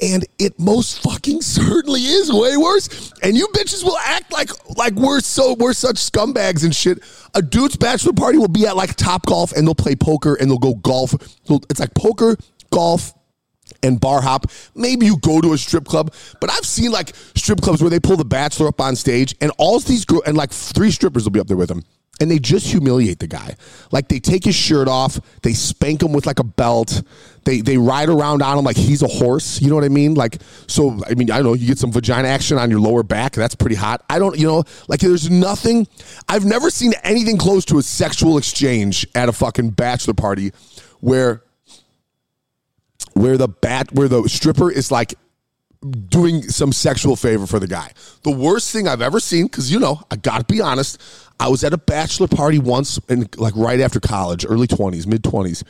and 0.00 0.24
it 0.38 0.58
most 0.58 1.02
fucking 1.02 1.42
certainly 1.42 2.00
is 2.00 2.32
way 2.32 2.56
worse. 2.56 3.12
And 3.22 3.36
you 3.36 3.48
bitches 3.48 3.84
will 3.84 3.98
act 3.98 4.32
like 4.32 4.50
like 4.76 4.94
we're 4.94 5.20
so 5.20 5.54
we're 5.58 5.72
such 5.72 5.96
scumbags 5.96 6.64
and 6.64 6.74
shit. 6.74 7.00
A 7.34 7.42
dude's 7.42 7.76
bachelor 7.76 8.12
party 8.12 8.38
will 8.38 8.48
be 8.48 8.66
at 8.66 8.76
like 8.76 8.94
Top 8.96 9.26
Golf 9.26 9.52
and 9.52 9.66
they'll 9.66 9.74
play 9.74 9.94
poker 9.94 10.34
and 10.34 10.50
they'll 10.50 10.58
go 10.58 10.74
golf. 10.74 11.10
So 11.44 11.60
it's 11.68 11.80
like 11.80 11.94
poker, 11.94 12.36
golf, 12.70 13.12
and 13.82 14.00
bar 14.00 14.20
hop. 14.20 14.46
Maybe 14.74 15.06
you 15.06 15.18
go 15.18 15.40
to 15.40 15.52
a 15.52 15.58
strip 15.58 15.84
club, 15.84 16.12
but 16.40 16.50
I've 16.50 16.66
seen 16.66 16.90
like 16.90 17.14
strip 17.34 17.60
clubs 17.60 17.80
where 17.82 17.90
they 17.90 18.00
pull 18.00 18.16
the 18.16 18.24
bachelor 18.24 18.68
up 18.68 18.80
on 18.80 18.96
stage 18.96 19.34
and 19.40 19.52
all 19.58 19.78
these 19.80 20.04
girls 20.04 20.22
and 20.26 20.36
like 20.36 20.50
three 20.50 20.90
strippers 20.90 21.24
will 21.24 21.32
be 21.32 21.40
up 21.40 21.46
there 21.46 21.56
with 21.56 21.70
him 21.70 21.84
and 22.20 22.30
they 22.30 22.38
just 22.38 22.66
humiliate 22.66 23.18
the 23.18 23.26
guy. 23.26 23.56
Like 23.90 24.08
they 24.08 24.20
take 24.20 24.44
his 24.44 24.54
shirt 24.54 24.86
off, 24.86 25.18
they 25.42 25.54
spank 25.54 26.02
him 26.02 26.12
with 26.12 26.26
like 26.26 26.38
a 26.38 26.44
belt, 26.44 27.02
they 27.44 27.60
they 27.62 27.78
ride 27.78 28.08
around 28.08 28.42
on 28.42 28.58
him 28.58 28.64
like 28.64 28.76
he's 28.76 29.02
a 29.02 29.08
horse. 29.08 29.60
You 29.60 29.70
know 29.70 29.74
what 29.74 29.84
I 29.84 29.88
mean? 29.88 30.14
Like 30.14 30.38
so. 30.66 31.00
I 31.08 31.14
mean, 31.14 31.30
I 31.30 31.40
know. 31.40 31.54
You 31.54 31.66
get 31.66 31.78
some 31.78 31.92
vagina 31.92 32.28
action 32.28 32.58
on 32.58 32.70
your 32.70 32.80
lower 32.80 33.02
back. 33.02 33.32
That's 33.32 33.54
pretty 33.54 33.76
hot. 33.76 34.04
I 34.10 34.18
don't. 34.18 34.38
You 34.38 34.46
know, 34.46 34.64
like 34.88 35.00
there's 35.00 35.30
nothing. 35.30 35.88
I've 36.28 36.44
never 36.44 36.70
seen 36.70 36.92
anything 37.02 37.38
close 37.38 37.64
to 37.66 37.78
a 37.78 37.82
sexual 37.82 38.36
exchange 38.38 39.06
at 39.14 39.28
a 39.28 39.32
fucking 39.32 39.70
bachelor 39.70 40.14
party 40.14 40.52
where 41.00 41.42
where 43.14 43.36
the 43.36 43.48
bat 43.48 43.92
where 43.92 44.08
the 44.08 44.28
stripper 44.28 44.70
is 44.70 44.90
like 44.90 45.14
doing 46.08 46.42
some 46.42 46.72
sexual 46.72 47.16
favor 47.16 47.46
for 47.46 47.58
the 47.58 47.66
guy. 47.66 47.92
The 48.22 48.30
worst 48.30 48.70
thing 48.70 48.86
I've 48.86 49.00
ever 49.00 49.18
seen, 49.18 49.46
because 49.46 49.72
you 49.72 49.78
know, 49.78 50.02
I 50.10 50.16
gotta 50.16 50.44
be 50.44 50.60
honest, 50.60 51.00
I 51.40 51.48
was 51.48 51.64
at 51.64 51.72
a 51.72 51.78
bachelor 51.78 52.28
party 52.28 52.58
once, 52.58 53.00
and 53.08 53.26
like 53.38 53.56
right 53.56 53.80
after 53.80 53.98
college, 53.98 54.44
early 54.46 54.66
twenties, 54.66 55.06
mid 55.06 55.24
twenties, 55.24 55.64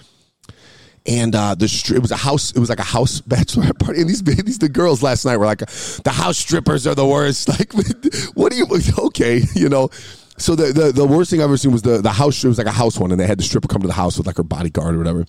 and 1.07 1.33
uh, 1.35 1.55
the 1.55 1.93
it 1.95 2.03
was 2.03 2.11
a 2.11 2.17
house. 2.17 2.51
It 2.51 2.59
was 2.59 2.69
like 2.69 2.81
a 2.81 2.85
house 2.85 3.21
bachelor 3.27 3.73
party, 3.79 4.01
and 4.01 4.11
these 4.11 4.23
these 4.25 4.59
the 4.59 4.69
girls 4.69 5.01
last 5.01 5.25
night 5.25 5.37
were 5.37 5.47
like, 5.47 5.61
the 5.61 6.13
house 6.13 6.37
strippers 6.37 6.89
are 6.89 6.97
the 6.97 7.07
worst. 7.07 7.49
Like, 7.49 7.73
what 8.35 8.51
do 8.51 8.59
you? 8.59 8.67
Okay, 8.99 9.43
you 9.55 9.69
know. 9.69 9.91
So 10.39 10.57
the, 10.57 10.73
the 10.73 10.91
the 10.91 11.07
worst 11.07 11.31
thing 11.31 11.41
I've 11.41 11.45
ever 11.45 11.57
seen 11.57 11.71
was 11.71 11.83
the 11.83 12.03
the 12.03 12.11
house. 12.11 12.43
It 12.43 12.49
was 12.49 12.59
like 12.59 12.67
a 12.67 12.73
house 12.73 12.99
one, 12.99 13.13
and 13.13 13.21
they 13.21 13.27
had 13.27 13.39
the 13.39 13.45
stripper 13.45 13.69
come 13.69 13.83
to 13.83 13.89
the 13.89 13.95
house 13.95 14.19
with 14.19 14.27
like 14.27 14.39
her 14.39 14.43
bodyguard 14.43 14.97
or 14.97 14.99
whatever, 14.99 15.25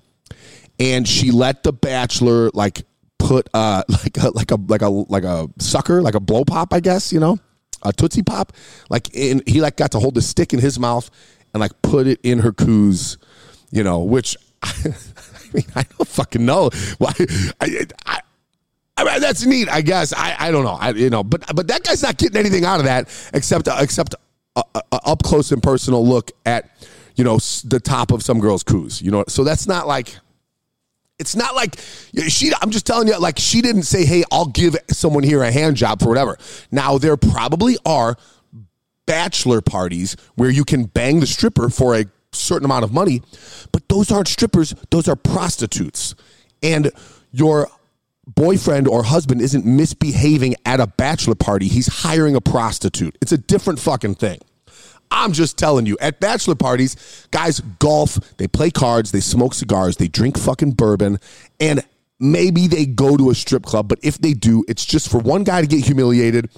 and 0.80 1.08
she 1.08 1.30
let 1.30 1.62
the 1.62 1.72
bachelor 1.72 2.50
like 2.56 2.82
put 3.20 3.48
uh 3.54 3.84
like 3.90 4.18
a 4.18 4.30
like 4.32 4.50
a 4.50 4.56
like 4.56 4.82
a 4.82 4.90
like 4.90 5.24
a 5.24 5.48
sucker 5.60 6.02
like 6.02 6.16
a 6.16 6.20
blow 6.20 6.44
pop, 6.46 6.74
I 6.74 6.80
guess 6.80 7.14
you 7.14 7.20
know 7.20 7.38
a 7.84 7.94
Tootsie 7.94 8.24
Pop. 8.24 8.54
Like, 8.90 9.10
in, 9.14 9.42
he 9.46 9.62
like 9.62 9.78
got 9.78 9.92
to 9.92 10.00
hold 10.00 10.16
the 10.16 10.22
stick 10.22 10.54
in 10.54 10.60
his 10.60 10.80
mouth 10.80 11.10
and 11.54 11.62
like 11.62 11.82
put 11.82 12.08
it 12.08 12.20
in 12.24 12.40
her 12.40 12.52
coos, 12.52 13.18
you 13.72 13.84
know, 13.84 14.00
which 14.00 14.38
I, 14.64 14.74
mean, 15.54 15.66
I 15.76 15.84
don't 15.84 16.08
fucking 16.08 16.46
know. 16.46 16.70
Why? 16.98 17.14
I, 17.60 17.86
I, 18.06 18.20
I 18.98 19.04
mean, 19.04 19.22
that's 19.22 19.46
neat, 19.46 19.70
I 19.70 19.82
guess. 19.82 20.14
I, 20.14 20.36
I 20.38 20.52
don't 20.52 20.64
know. 20.64 20.78
I, 20.80 20.92
you 20.92 21.10
know, 21.10 21.24
but 21.24 21.44
but 21.56 21.68
that 21.68 21.84
guy's 21.84 22.04
not 22.04 22.18
getting 22.18 22.38
anything 22.38 22.66
out 22.66 22.80
of 22.80 22.86
that 22.86 23.10
except 23.34 23.68
uh, 23.68 23.78
except 23.80 24.16
a, 24.56 24.64
a, 24.76 24.82
a 24.92 25.00
up 25.06 25.24
close 25.24 25.52
and 25.52 25.62
personal 25.62 26.06
look 26.06 26.32
at 26.46 26.70
you 27.16 27.24
know 27.24 27.38
the 27.66 27.80
top 27.84 28.12
of 28.12 28.24
some 28.24 28.40
girl's 28.40 28.64
coos. 28.64 29.02
You 29.02 29.12
know, 29.12 29.26
so 29.28 29.44
that's 29.44 29.68
not 29.68 29.88
like 29.88 30.18
it's 31.22 31.36
not 31.36 31.56
like 31.56 31.80
she, 32.28 32.52
I'm 32.62 32.72
just 32.72 32.86
telling 32.86 33.08
you, 33.08 33.18
like 33.20 33.38
she 33.38 33.62
didn't 33.62 33.84
say, 33.84 34.06
hey, 34.06 34.24
I'll 34.32 34.48
give 34.48 34.76
someone 34.90 35.24
here 35.24 35.44
a 35.44 35.52
hand 35.52 35.78
job 35.78 36.02
for 36.02 36.10
whatever. 36.10 36.38
Now, 36.72 36.98
there 36.98 37.16
probably 37.16 37.78
are 37.86 38.18
bachelor 39.06 39.62
parties 39.62 40.18
where 40.36 40.50
you 40.50 40.66
can 40.66 40.86
bang 40.86 41.20
the 41.20 41.28
stripper 41.28 41.70
for 41.70 41.96
a 41.96 42.06
certain 42.34 42.66
amount 42.66 42.84
of 42.84 42.92
money, 42.92 43.22
but 43.72 43.88
those 43.88 44.12
aren't 44.12 44.28
strippers, 44.28 44.74
those 44.90 45.08
are 45.08 45.16
prostitutes. 45.16 46.16
And 46.64 46.92
your 47.32 47.68
boyfriend 48.26 48.88
or 48.88 49.04
husband 49.04 49.42
isn't 49.42 49.66
misbehaving 49.66 50.56
at 50.66 50.80
a 50.80 50.88
bachelor 50.88 51.36
party, 51.36 51.68
he's 51.68 51.88
hiring 51.88 52.36
a 52.36 52.42
prostitute. 52.42 53.16
It's 53.22 53.32
a 53.32 53.38
different 53.38 53.80
fucking 53.80 54.16
thing. 54.16 54.40
I'm 55.12 55.34
just 55.34 55.58
telling 55.58 55.86
you, 55.86 55.98
at 56.00 56.20
bachelor 56.20 56.56
parties, 56.56 57.28
guys 57.32 57.60
golf, 57.80 58.16
they 58.38 58.48
play 58.48 58.72
cards, 58.72 59.12
they 59.12 59.20
smoke 59.20 59.54
cigars, 59.54 59.98
they 59.98 60.08
drink 60.08 60.38
fucking 60.38 60.72
bourbon, 60.72 61.20
and 61.60 61.84
maybe 62.20 62.68
they 62.68 62.86
go 62.86 63.18
to 63.18 63.30
a 63.30 63.36
strip 63.36 63.64
club, 63.64 63.90
but 63.90 64.00
if 64.04 64.18
they 64.20 64.34
do, 64.34 64.64
it's 64.68 64.86
just 64.86 65.12
for 65.12 65.20
one 65.20 65.44
guy 65.44 65.62
to 65.62 65.68
get 65.68 65.86
humiliated. 65.86 66.50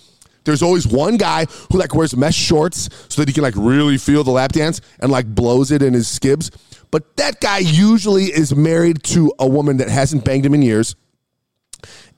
There's 0.44 0.62
always 0.62 0.86
one 0.86 1.18
guy 1.18 1.46
who 1.72 1.80
like 1.80 1.96
wears 1.96 2.16
mesh 2.16 2.36
shorts 2.36 2.90
so 3.08 3.22
that 3.22 3.30
he 3.30 3.34
can 3.34 3.44
like 3.44 3.56
really 3.56 3.98
feel 3.98 4.24
the 4.24 4.32
lap 4.32 4.52
dance 4.52 4.82
and 5.00 5.12
like 5.12 5.26
blows 5.26 5.72
it 5.72 5.82
in 5.82 5.94
his 5.94 6.08
skibs. 6.08 6.52
But 6.92 7.16
that 7.16 7.40
guy 7.40 7.60
usually 7.60 8.26
is 8.26 8.54
married 8.54 9.04
to 9.04 9.34
a 9.40 9.48
woman 9.48 9.78
that 9.78 9.90
hasn't 9.90 10.26
banged 10.26 10.46
him 10.46 10.54
in 10.54 10.62
years. 10.62 10.96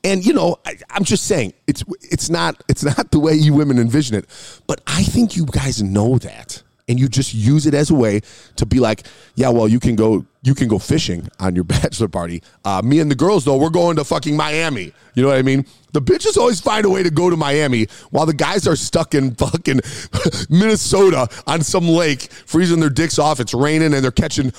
And 0.06 0.24
you 0.24 0.34
know, 0.34 0.60
I, 0.68 0.78
I'm 0.92 1.04
just 1.04 1.26
saying 1.26 1.54
it's 1.66 1.84
it's 2.00 2.30
not 2.30 2.64
it's 2.70 2.84
not 2.84 3.10
the 3.10 3.20
way 3.20 3.34
you 3.34 3.56
women 3.56 3.80
envision 3.80 4.16
it. 4.16 4.28
But 4.68 4.80
I 4.86 5.02
think 5.02 5.36
you 5.36 5.48
guys 5.48 5.82
know 5.82 6.20
that, 6.20 6.62
and 6.88 7.00
you 7.00 7.10
just 7.10 7.34
use 7.34 7.66
it 7.66 7.74
as 7.74 7.90
a 7.90 7.96
way 7.96 8.22
to 8.58 8.68
be 8.68 8.80
like, 8.80 9.08
yeah, 9.34 9.50
well, 9.50 9.68
you 9.68 9.80
can 9.80 9.96
go 9.96 10.24
you 10.44 10.54
can 10.54 10.68
go 10.68 10.78
fishing 10.78 11.28
on 11.40 11.56
your 11.56 11.64
bachelor 11.76 12.08
party. 12.08 12.44
Uh, 12.64 12.84
me 12.86 13.00
and 13.00 13.10
the 13.10 13.16
girls 13.16 13.46
though, 13.46 13.58
we're 13.58 13.72
going 13.72 13.96
to 13.96 14.04
fucking 14.04 14.38
Miami. 14.38 14.94
You 15.16 15.24
know 15.24 15.30
what 15.30 15.40
I 15.40 15.42
mean? 15.42 15.66
The 15.94 16.04
bitches 16.04 16.38
always 16.38 16.60
find 16.60 16.86
a 16.86 16.90
way 16.90 17.02
to 17.02 17.10
go 17.10 17.32
to 17.32 17.36
Miami 17.36 17.88
while 18.12 18.28
the 18.28 18.34
guys 18.34 18.68
are 18.68 18.76
stuck 18.76 19.16
in 19.16 19.34
fucking 19.34 19.80
Minnesota 20.52 21.28
on 21.48 21.64
some 21.64 21.88
lake, 21.88 22.32
freezing 22.46 22.80
their 22.80 22.92
dicks 22.92 23.18
off. 23.18 23.40
It's 23.40 23.56
raining 23.56 23.96
and 23.96 24.04
they're 24.04 24.12
catching 24.12 24.52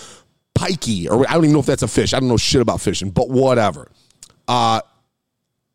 pikey, 0.58 1.08
or 1.08 1.24
I 1.28 1.34
don't 1.34 1.44
even 1.44 1.52
know 1.52 1.60
if 1.60 1.66
that's 1.66 1.84
a 1.84 1.88
fish. 1.88 2.14
I 2.14 2.18
don't 2.18 2.28
know 2.28 2.36
shit 2.36 2.62
about 2.62 2.80
fishing, 2.80 3.10
but 3.10 3.28
whatever. 3.28 3.88
Uh, 4.48 4.80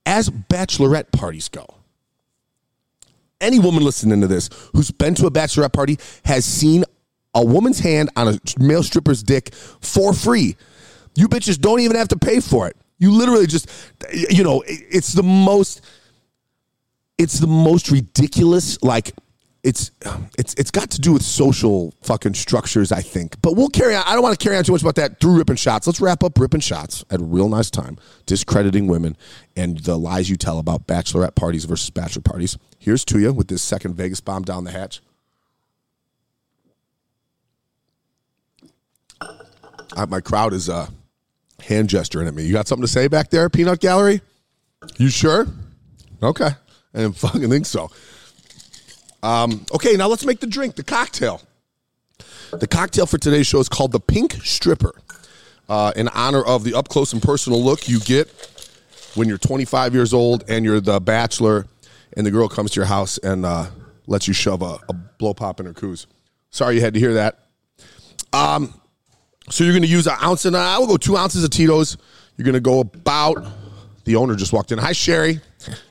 as 0.06 0.30
bachelorette 0.30 1.12
parties 1.12 1.50
go, 1.50 1.66
any 3.40 3.60
woman 3.60 3.84
listening 3.84 4.22
to 4.22 4.28
this 4.28 4.50
who's 4.74 4.92
been 4.92 5.16
to 5.16 5.26
a 5.26 5.32
bachelorette 5.32 5.74
party 5.74 5.98
has 6.26 6.46
seen 6.46 6.84
a 7.34 7.44
woman's 7.44 7.80
hand 7.80 8.10
on 8.16 8.28
a 8.28 8.40
male 8.60 8.84
stripper's 8.84 9.24
dick 9.24 9.54
for 9.54 10.14
free. 10.14 10.56
You 11.16 11.28
bitches 11.28 11.60
don't 11.60 11.80
even 11.80 11.98
have 11.98 12.10
to 12.10 12.18
pay 12.18 12.40
for 12.40 12.68
it. 12.68 12.78
You 13.00 13.12
literally 13.12 13.48
just, 13.48 13.70
you 14.14 14.44
know, 14.44 14.64
it's 14.68 15.14
the 15.14 15.24
most, 15.24 15.82
it's 17.18 17.40
the 17.40 17.48
most 17.48 17.90
ridiculous, 17.90 18.82
like, 18.84 19.14
it's 19.64 19.92
it's 20.40 20.56
it's 20.56 20.72
got 20.72 20.90
to 20.92 21.00
do 21.00 21.14
with 21.14 21.22
social 21.22 21.94
fucking 22.02 22.34
structures, 22.34 22.92
I 22.92 23.02
think. 23.02 23.40
But 23.42 23.56
we'll 23.56 23.70
carry 23.70 23.96
on. 23.96 24.04
I 24.08 24.14
don't 24.14 24.24
want 24.24 24.38
to 24.38 24.44
carry 24.44 24.58
on 24.58 24.64
too 24.64 24.72
much 24.72 24.82
about 24.82 24.96
that 24.96 25.20
through 25.20 25.38
ripping 25.38 25.56
shots. 25.56 25.86
Let's 25.86 26.02
wrap 26.02 26.24
up 26.24 26.40
ripping 26.40 26.62
shots 26.62 27.06
at 27.12 27.22
a 27.22 27.24
real 27.24 27.48
nice 27.48 27.70
time, 27.70 27.98
discrediting 28.26 28.88
women 28.88 29.16
and 29.56 29.78
the 29.80 29.98
lies 29.98 30.30
you 30.30 30.36
tell 30.36 30.58
about 30.58 30.88
bachelorette 30.88 31.36
parties 31.36 31.66
versus 31.66 31.92
bachelor 31.92 32.24
parties. 32.24 32.58
Here's 32.80 33.06
to 33.06 33.20
you 33.20 33.34
with 33.34 33.50
this 33.50 33.62
second 33.62 33.94
Vegas 33.96 34.20
bomb 34.20 34.44
down 34.44 34.64
the 34.64 34.72
hatch. 34.72 35.02
Uh, 39.96 40.06
my 40.08 40.22
crowd 40.22 40.54
is 40.54 40.70
uh, 40.70 40.88
hand 41.60 41.90
gesturing 41.90 42.28
at 42.28 42.34
me. 42.34 42.44
You 42.44 42.54
got 42.54 42.68
something 42.68 42.86
to 42.86 42.92
say 42.92 43.08
back 43.08 43.30
there, 43.30 43.50
Peanut 43.50 43.80
Gallery? 43.80 44.22
You 44.98 45.10
sure? 45.10 45.48
Okay, 46.24 46.50
I 46.94 46.98
didn't 46.98 47.18
fucking 47.18 47.50
think 47.50 47.66
so. 47.68 47.92
Um, 49.24 49.66
okay, 49.74 49.96
now 49.96 50.08
let's 50.08 50.26
make 50.26 50.40
the 50.40 50.48
drink, 50.48 50.76
the 50.76 50.84
cocktail. 50.84 51.42
The 52.52 52.68
cocktail 52.68 53.06
for 53.06 53.18
today's 53.18 53.48
show 53.48 53.60
is 53.60 53.70
called 53.70 53.92
the 53.92 54.00
Pink 54.00 54.34
Stripper, 54.44 54.94
uh, 55.70 55.94
in 55.96 56.08
honor 56.10 56.44
of 56.44 56.64
the 56.64 56.74
up 56.74 56.90
close 56.90 57.14
and 57.14 57.22
personal 57.22 57.64
look 57.64 57.88
you 57.88 58.00
get 58.00 58.30
when 59.16 59.28
you're 59.28 59.38
25 59.38 59.94
years 59.94 60.14
old 60.14 60.44
and 60.50 60.66
you're 60.66 60.80
the 60.80 61.00
bachelor, 61.00 61.68
and 62.18 62.26
the 62.26 62.32
girl 62.32 62.50
comes 62.50 62.72
to 62.72 62.80
your 62.80 62.88
house 62.88 63.18
and 63.20 63.46
uh, 63.46 63.68
lets 64.08 64.28
you 64.28 64.34
shove 64.34 64.62
a, 64.62 64.80
a 64.90 64.94
blow 64.94 65.34
pop 65.34 65.60
in 65.60 65.66
her 65.66 65.74
coos. 65.74 66.08
Sorry 66.50 66.76
you 66.76 66.82
had 66.82 66.94
to 66.94 67.00
hear 67.00 67.14
that. 67.14 67.40
Um, 68.34 68.74
so 69.50 69.64
you're 69.64 69.74
going 69.74 69.84
to 69.84 69.90
use 69.90 70.08
an 70.08 70.18
ounce 70.22 70.46
and 70.46 70.56
I 70.56 70.78
will 70.80 70.88
go 70.88 70.98
two 70.98 71.18
ounces 71.18 71.44
of 71.44 71.50
Tito's. 71.50 71.98
You're 72.38 72.46
going 72.46 72.54
to 72.54 72.60
go 72.60 72.80
about. 72.82 73.46
The 74.04 74.16
owner 74.16 74.36
just 74.36 74.52
walked 74.52 74.72
in. 74.72 74.80
Hi, 74.80 74.94
Sherry. 74.94 75.40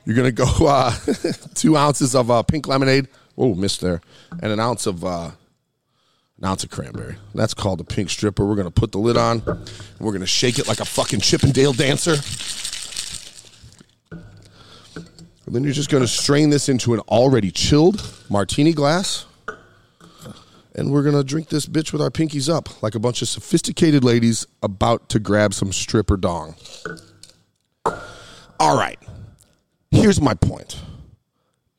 You're 0.05 0.15
going 0.15 0.27
to 0.27 0.31
go 0.31 0.67
uh, 0.67 0.91
two 1.55 1.77
ounces 1.77 2.13
of 2.13 2.29
uh, 2.29 2.43
pink 2.43 2.67
lemonade. 2.67 3.07
Oh, 3.37 3.55
missed 3.55 3.81
there. 3.81 4.01
And 4.41 4.51
an 4.51 4.59
ounce 4.59 4.85
of 4.85 5.03
uh, 5.03 5.31
an 6.37 6.45
ounce 6.45 6.63
of 6.63 6.71
cranberry. 6.71 7.15
That's 7.35 7.53
called 7.53 7.79
a 7.81 7.83
pink 7.83 8.09
stripper. 8.09 8.45
We're 8.45 8.55
gonna 8.55 8.71
put 8.71 8.91
the 8.91 8.97
lid 8.97 9.17
on. 9.17 9.41
We're 9.99 10.11
gonna 10.11 10.25
shake 10.25 10.59
it 10.59 10.67
like 10.67 10.79
a 10.79 10.85
fucking 10.85 11.19
Chippendale 11.19 11.73
dancer. 11.73 12.15
And 15.45 15.55
then 15.55 15.63
you're 15.63 15.73
just 15.73 15.89
gonna 15.89 16.07
strain 16.07 16.49
this 16.49 16.69
into 16.69 16.93
an 16.93 16.99
already 17.01 17.51
chilled 17.51 18.01
martini 18.29 18.73
glass. 18.73 19.25
And 20.73 20.91
we're 20.91 21.03
gonna 21.03 21.23
drink 21.23 21.49
this 21.49 21.65
bitch 21.65 21.91
with 21.91 22.01
our 22.01 22.09
pinkies 22.09 22.51
up, 22.51 22.81
like 22.81 22.95
a 22.95 22.99
bunch 22.99 23.21
of 23.21 23.27
sophisticated 23.27 24.03
ladies 24.03 24.47
about 24.63 25.09
to 25.09 25.19
grab 25.19 25.53
some 25.53 25.71
stripper 25.71 26.17
dong. 26.17 26.55
All 28.59 28.77
right. 28.77 28.99
Here's 29.91 30.21
my 30.21 30.33
point. 30.33 30.79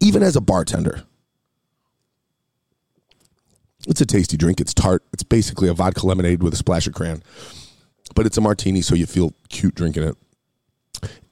Even 0.00 0.22
as 0.22 0.36
a 0.36 0.40
bartender, 0.40 1.04
it's 3.86 4.00
a 4.00 4.06
tasty 4.06 4.36
drink. 4.36 4.60
It's 4.60 4.74
tart. 4.74 5.02
It's 5.12 5.22
basically 5.22 5.68
a 5.68 5.74
vodka 5.74 6.06
lemonade 6.06 6.42
with 6.42 6.52
a 6.52 6.56
splash 6.56 6.86
of 6.86 6.94
cran, 6.94 7.22
but 8.14 8.26
it's 8.26 8.36
a 8.36 8.40
martini, 8.40 8.82
so 8.82 8.94
you 8.94 9.06
feel 9.06 9.32
cute 9.48 9.74
drinking 9.74 10.04
it. 10.04 10.16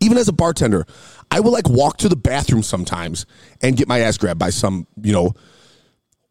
Even 0.00 0.18
as 0.18 0.28
a 0.28 0.32
bartender, 0.32 0.86
I 1.30 1.40
will 1.40 1.52
like 1.52 1.68
walk 1.68 1.98
to 1.98 2.08
the 2.08 2.16
bathroom 2.16 2.62
sometimes 2.62 3.26
and 3.62 3.76
get 3.76 3.86
my 3.86 4.00
ass 4.00 4.18
grabbed 4.18 4.40
by 4.40 4.50
some, 4.50 4.86
you 5.00 5.12
know, 5.12 5.34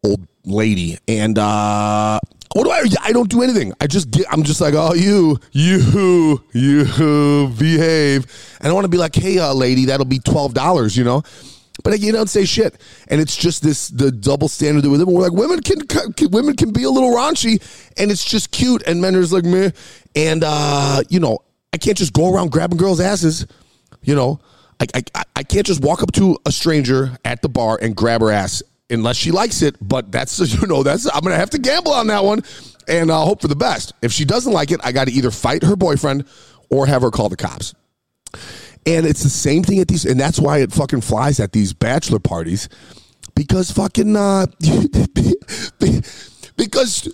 old 0.04 0.26
lady. 0.44 0.98
And 1.08 1.38
uh 1.38 2.18
what 2.54 2.64
do 2.64 2.70
I 2.70 2.84
I 3.02 3.12
don't 3.12 3.30
do 3.30 3.42
anything. 3.42 3.72
I 3.80 3.86
just 3.86 4.10
get 4.10 4.26
I'm 4.30 4.42
just 4.42 4.60
like, 4.60 4.74
"Oh, 4.74 4.92
you, 4.92 5.38
you, 5.52 6.42
you 6.52 7.54
behave." 7.56 8.26
And 8.60 8.68
I 8.68 8.72
want 8.72 8.84
to 8.84 8.88
be 8.88 8.98
like, 8.98 9.14
"Hey, 9.14 9.38
uh 9.38 9.54
lady, 9.54 9.86
that'll 9.86 10.04
be 10.04 10.18
$12, 10.18 10.96
you 10.96 11.04
know?" 11.04 11.22
But 11.82 12.00
you 12.00 12.12
don't 12.12 12.28
say 12.28 12.44
shit, 12.44 12.80
and 13.08 13.20
it's 13.20 13.36
just 13.36 13.62
this 13.62 13.88
the 13.88 14.10
double 14.10 14.48
standard 14.48 14.82
that 14.82 14.90
with 14.90 15.00
them. 15.00 15.12
We're 15.12 15.22
like 15.22 15.32
women 15.32 15.60
can, 15.60 15.80
can 15.86 16.30
women 16.30 16.56
can 16.56 16.72
be 16.72 16.84
a 16.84 16.90
little 16.90 17.10
raunchy, 17.10 17.62
and 17.96 18.10
it's 18.10 18.24
just 18.24 18.50
cute, 18.50 18.82
and 18.86 19.00
men 19.00 19.14
are 19.16 19.20
just 19.20 19.32
like 19.32 19.44
me, 19.44 19.70
and 20.14 20.42
uh, 20.44 21.02
you 21.08 21.20
know 21.20 21.38
I 21.72 21.78
can't 21.78 21.96
just 21.96 22.12
go 22.12 22.34
around 22.34 22.50
grabbing 22.50 22.78
girls' 22.78 23.00
asses, 23.00 23.46
you 24.02 24.14
know. 24.14 24.40
I, 24.80 24.86
I, 25.14 25.22
I 25.36 25.42
can't 25.42 25.66
just 25.66 25.82
walk 25.82 26.02
up 26.02 26.10
to 26.12 26.38
a 26.46 26.50
stranger 26.50 27.18
at 27.22 27.42
the 27.42 27.50
bar 27.50 27.78
and 27.82 27.94
grab 27.94 28.22
her 28.22 28.30
ass 28.30 28.62
unless 28.88 29.16
she 29.16 29.30
likes 29.30 29.60
it. 29.60 29.76
But 29.80 30.10
that's 30.10 30.38
you 30.60 30.66
know 30.66 30.82
that's 30.82 31.06
I'm 31.06 31.20
gonna 31.22 31.36
have 31.36 31.50
to 31.50 31.58
gamble 31.58 31.92
on 31.92 32.06
that 32.08 32.24
one 32.24 32.42
and 32.88 33.10
uh, 33.10 33.20
hope 33.24 33.40
for 33.40 33.48
the 33.48 33.56
best. 33.56 33.92
If 34.02 34.12
she 34.12 34.24
doesn't 34.24 34.52
like 34.52 34.70
it, 34.70 34.80
I 34.82 34.92
got 34.92 35.06
to 35.06 35.12
either 35.12 35.30
fight 35.30 35.62
her 35.62 35.76
boyfriend 35.76 36.24
or 36.70 36.86
have 36.86 37.02
her 37.02 37.10
call 37.10 37.28
the 37.28 37.36
cops. 37.36 37.74
And 38.86 39.06
it's 39.06 39.22
the 39.22 39.30
same 39.30 39.62
thing 39.62 39.78
at 39.78 39.88
these, 39.88 40.04
and 40.06 40.18
that's 40.18 40.38
why 40.38 40.58
it 40.58 40.72
fucking 40.72 41.02
flies 41.02 41.38
at 41.38 41.52
these 41.52 41.72
bachelor 41.72 42.18
parties, 42.18 42.68
because 43.34 43.70
fucking 43.70 44.16
uh, 44.16 44.46
because 46.56 47.08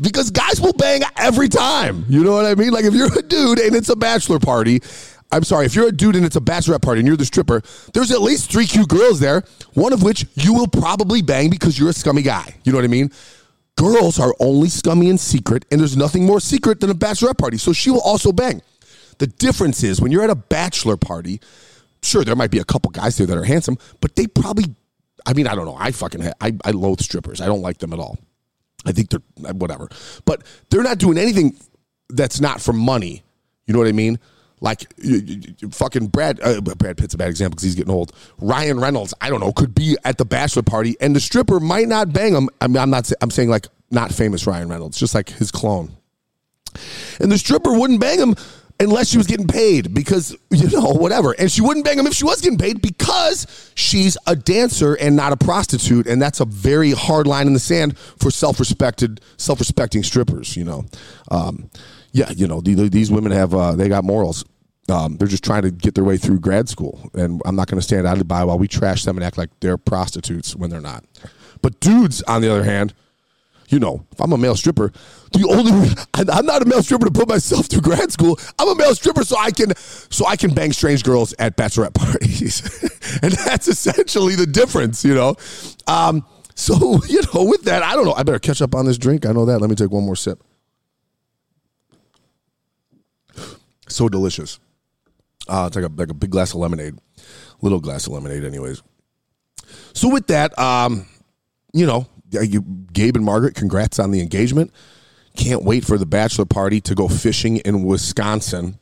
because 0.00 0.30
guys 0.30 0.60
will 0.60 0.74
bang 0.74 1.02
every 1.16 1.48
time. 1.48 2.04
You 2.08 2.22
know 2.22 2.32
what 2.32 2.44
I 2.44 2.54
mean? 2.54 2.70
Like 2.70 2.84
if 2.84 2.94
you're 2.94 3.18
a 3.18 3.22
dude 3.22 3.58
and 3.58 3.74
it's 3.74 3.88
a 3.88 3.96
bachelor 3.96 4.38
party. 4.38 4.80
I'm 5.30 5.44
sorry, 5.44 5.66
if 5.66 5.74
you're 5.74 5.88
a 5.88 5.92
dude 5.92 6.16
and 6.16 6.24
it's 6.24 6.36
a 6.36 6.40
bachelorette 6.40 6.80
party 6.80 7.00
and 7.00 7.06
you're 7.06 7.16
the 7.16 7.26
stripper, 7.26 7.60
there's 7.92 8.10
at 8.10 8.22
least 8.22 8.50
three 8.50 8.64
cute 8.64 8.88
girls 8.88 9.20
there, 9.20 9.44
one 9.74 9.92
of 9.92 10.02
which 10.02 10.24
you 10.36 10.54
will 10.54 10.66
probably 10.66 11.20
bang 11.20 11.50
because 11.50 11.78
you're 11.78 11.90
a 11.90 11.92
scummy 11.92 12.22
guy. 12.22 12.54
You 12.64 12.72
know 12.72 12.78
what 12.78 12.86
I 12.86 12.88
mean? 12.88 13.10
Girls 13.76 14.18
are 14.18 14.34
only 14.40 14.70
scummy 14.70 15.10
in 15.10 15.18
secret, 15.18 15.66
and 15.70 15.80
there's 15.80 15.98
nothing 15.98 16.24
more 16.24 16.40
secret 16.40 16.80
than 16.80 16.88
a 16.88 16.94
bachelorette 16.94 17.36
party. 17.36 17.58
So 17.58 17.74
she 17.74 17.90
will 17.90 18.00
also 18.00 18.32
bang. 18.32 18.62
The 19.18 19.26
difference 19.26 19.82
is 19.82 20.00
when 20.00 20.12
you're 20.12 20.22
at 20.22 20.30
a 20.30 20.34
bachelor 20.34 20.96
party, 20.96 21.40
sure, 22.02 22.24
there 22.24 22.36
might 22.36 22.50
be 22.50 22.58
a 22.58 22.64
couple 22.64 22.90
guys 22.90 23.16
there 23.16 23.26
that 23.26 23.36
are 23.36 23.44
handsome, 23.44 23.78
but 24.00 24.16
they 24.16 24.26
probably, 24.26 24.74
I 25.26 25.32
mean, 25.32 25.46
I 25.46 25.54
don't 25.54 25.66
know. 25.66 25.76
I 25.78 25.90
fucking, 25.90 26.30
I, 26.40 26.56
I 26.64 26.70
loathe 26.70 27.00
strippers. 27.00 27.40
I 27.40 27.46
don't 27.46 27.62
like 27.62 27.78
them 27.78 27.92
at 27.92 27.98
all. 27.98 28.18
I 28.86 28.92
think 28.92 29.10
they're 29.10 29.52
whatever, 29.52 29.88
but 30.24 30.42
they're 30.70 30.84
not 30.84 30.98
doing 30.98 31.18
anything 31.18 31.56
that's 32.08 32.40
not 32.40 32.60
for 32.60 32.72
money. 32.72 33.24
You 33.66 33.74
know 33.74 33.80
what 33.80 33.88
I 33.88 33.92
mean? 33.92 34.18
Like 34.60 34.92
fucking 35.70 36.08
Brad, 36.08 36.40
uh, 36.40 36.60
Brad 36.60 36.96
Pitt's 36.96 37.14
a 37.14 37.18
bad 37.18 37.28
example 37.28 37.56
because 37.56 37.64
he's 37.64 37.74
getting 37.74 37.92
old. 37.92 38.12
Ryan 38.38 38.80
Reynolds, 38.80 39.14
I 39.20 39.30
don't 39.30 39.40
know, 39.40 39.52
could 39.52 39.74
be 39.74 39.96
at 40.04 40.18
the 40.18 40.24
bachelor 40.24 40.62
party 40.62 40.96
and 41.00 41.14
the 41.14 41.20
stripper 41.20 41.60
might 41.60 41.86
not 41.86 42.12
bang 42.12 42.34
him. 42.34 42.48
I 42.60 42.66
mean, 42.66 42.78
I'm 42.78 42.90
not. 42.90 43.10
I'm 43.20 43.30
saying 43.30 43.50
like 43.50 43.66
not 43.90 44.12
famous 44.12 44.46
Ryan 44.46 44.68
Reynolds, 44.68 44.98
just 44.98 45.14
like 45.14 45.30
his 45.30 45.50
clone. 45.50 45.92
And 47.20 47.30
the 47.30 47.38
stripper 47.38 47.72
wouldn't 47.72 48.00
bang 48.00 48.18
him 48.18 48.34
unless 48.80 49.08
she 49.08 49.18
was 49.18 49.26
getting 49.26 49.46
paid 49.46 49.92
because 49.92 50.36
you 50.50 50.68
know 50.70 50.92
whatever. 50.92 51.32
And 51.32 51.50
she 51.50 51.60
wouldn't 51.60 51.84
bang 51.84 51.98
him 51.98 52.06
if 52.06 52.14
she 52.14 52.24
was 52.24 52.40
getting 52.40 52.58
paid 52.58 52.80
because 52.80 53.72
she's 53.74 54.16
a 54.26 54.36
dancer 54.36 54.94
and 54.94 55.16
not 55.16 55.32
a 55.32 55.36
prostitute 55.36 56.06
and 56.06 56.20
that's 56.20 56.40
a 56.40 56.44
very 56.44 56.92
hard 56.92 57.26
line 57.26 57.46
in 57.46 57.52
the 57.52 57.60
sand 57.60 57.98
for 57.98 58.30
self-respected 58.30 59.20
self-respecting 59.36 60.02
strippers 60.02 60.56
you 60.56 60.64
know. 60.64 60.84
Um, 61.30 61.70
yeah 62.12 62.30
you 62.30 62.46
know 62.46 62.60
these 62.60 63.10
women 63.10 63.32
have 63.32 63.54
uh, 63.54 63.72
they 63.72 63.88
got 63.88 64.04
morals. 64.04 64.44
Um, 64.90 65.18
they're 65.18 65.28
just 65.28 65.44
trying 65.44 65.62
to 65.62 65.70
get 65.70 65.94
their 65.94 66.04
way 66.04 66.16
through 66.16 66.40
grad 66.40 66.66
school, 66.66 67.10
and 67.12 67.42
I'm 67.44 67.54
not 67.56 67.68
going 67.68 67.78
to 67.78 67.84
stand 67.84 68.08
idly 68.08 68.24
by 68.24 68.42
while 68.44 68.58
we 68.58 68.66
trash 68.68 69.04
them 69.04 69.18
and 69.18 69.24
act 69.24 69.36
like 69.36 69.50
they're 69.60 69.76
prostitutes 69.76 70.56
when 70.56 70.70
they're 70.70 70.80
not. 70.80 71.04
But 71.60 71.78
dudes, 71.80 72.22
on 72.22 72.40
the 72.40 72.50
other 72.50 72.64
hand, 72.64 72.94
you 73.68 73.78
know, 73.78 74.06
if 74.12 74.20
I'm 74.20 74.32
a 74.32 74.38
male 74.38 74.56
stripper, 74.56 74.92
the 75.32 75.46
only 75.48 75.94
I'm 76.32 76.46
not 76.46 76.62
a 76.62 76.64
male 76.64 76.82
stripper 76.82 77.04
to 77.04 77.10
put 77.10 77.28
myself 77.28 77.66
through 77.66 77.82
grad 77.82 78.10
school. 78.10 78.38
I'm 78.58 78.68
a 78.68 78.74
male 78.74 78.94
stripper 78.94 79.24
so 79.24 79.36
I 79.38 79.50
can 79.50 79.76
so 79.76 80.26
I 80.26 80.36
can 80.36 80.54
bang 80.54 80.72
strange 80.72 81.04
girls 81.04 81.34
at 81.38 81.56
bachelorette 81.56 81.94
parties, 81.94 82.62
and 83.22 83.32
that's 83.32 83.68
essentially 83.68 84.34
the 84.34 84.46
difference, 84.46 85.04
you 85.04 85.14
know. 85.14 85.36
Um, 85.86 86.24
so 86.54 87.00
you 87.08 87.22
know, 87.34 87.44
with 87.44 87.64
that, 87.64 87.82
I 87.82 87.94
don't 87.94 88.06
know. 88.06 88.14
I 88.14 88.22
better 88.22 88.38
catch 88.38 88.62
up 88.62 88.74
on 88.74 88.86
this 88.86 88.98
drink. 88.98 89.26
I 89.26 89.32
know 89.32 89.44
that. 89.44 89.60
Let 89.60 89.68
me 89.68 89.76
take 89.76 89.90
one 89.90 90.04
more 90.04 90.16
sip. 90.16 90.42
So 93.88 94.08
delicious. 94.08 94.58
Uh, 95.48 95.64
it's 95.66 95.76
like 95.76 95.84
a 95.84 95.92
like 95.94 96.10
a 96.10 96.14
big 96.14 96.30
glass 96.30 96.52
of 96.52 96.60
lemonade, 96.60 96.98
little 97.60 97.80
glass 97.80 98.06
of 98.06 98.12
lemonade, 98.14 98.44
anyways. 98.44 98.82
So 99.92 100.08
with 100.08 100.26
that, 100.28 100.58
um, 100.58 101.06
you 101.72 101.86
know, 101.86 102.06
you, 102.30 102.62
Gabe 102.92 103.16
and 103.16 103.24
Margaret, 103.24 103.54
congrats 103.54 103.98
on 103.98 104.10
the 104.10 104.20
engagement. 104.20 104.72
Can't 105.36 105.62
wait 105.62 105.84
for 105.84 105.98
the 105.98 106.06
bachelor 106.06 106.44
party 106.44 106.80
to 106.82 106.94
go 106.94 107.08
fishing 107.08 107.58
in 107.58 107.84
Wisconsin. 107.84 108.78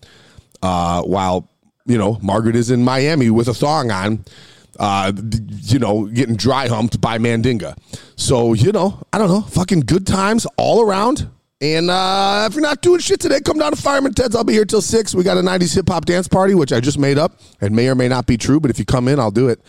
Uh, 0.62 1.02
while 1.02 1.50
you 1.84 1.98
know 1.98 2.18
Margaret 2.22 2.56
is 2.56 2.70
in 2.70 2.82
Miami 2.82 3.30
with 3.30 3.48
a 3.48 3.54
thong 3.54 3.90
on, 3.90 4.24
uh, 4.78 5.12
you 5.62 5.78
know, 5.78 6.06
getting 6.06 6.36
dry 6.36 6.66
humped 6.66 7.00
by 7.00 7.18
Mandinga. 7.18 7.76
So 8.16 8.54
you 8.54 8.72
know, 8.72 9.02
I 9.12 9.18
don't 9.18 9.28
know, 9.28 9.42
fucking 9.42 9.80
good 9.80 10.06
times 10.06 10.46
all 10.56 10.80
around. 10.80 11.28
And 11.60 11.90
uh, 11.90 12.46
if 12.48 12.54
you're 12.54 12.62
not 12.62 12.82
doing 12.82 13.00
shit 13.00 13.18
today, 13.18 13.40
come 13.40 13.58
down 13.58 13.72
to 13.72 13.80
Fireman 13.80 14.12
Ted's. 14.12 14.36
I'll 14.36 14.44
be 14.44 14.52
here 14.52 14.66
till 14.66 14.82
six. 14.82 15.14
We 15.14 15.24
got 15.24 15.38
a 15.38 15.40
'90s 15.40 15.74
hip 15.74 15.88
hop 15.88 16.04
dance 16.04 16.28
party, 16.28 16.54
which 16.54 16.72
I 16.72 16.80
just 16.80 16.98
made 16.98 17.16
up 17.16 17.40
and 17.60 17.74
may 17.74 17.88
or 17.88 17.94
may 17.94 18.08
not 18.08 18.26
be 18.26 18.36
true. 18.36 18.60
But 18.60 18.70
if 18.70 18.78
you 18.78 18.84
come 18.84 19.08
in, 19.08 19.18
I'll 19.18 19.30
do 19.30 19.48
it. 19.48 19.60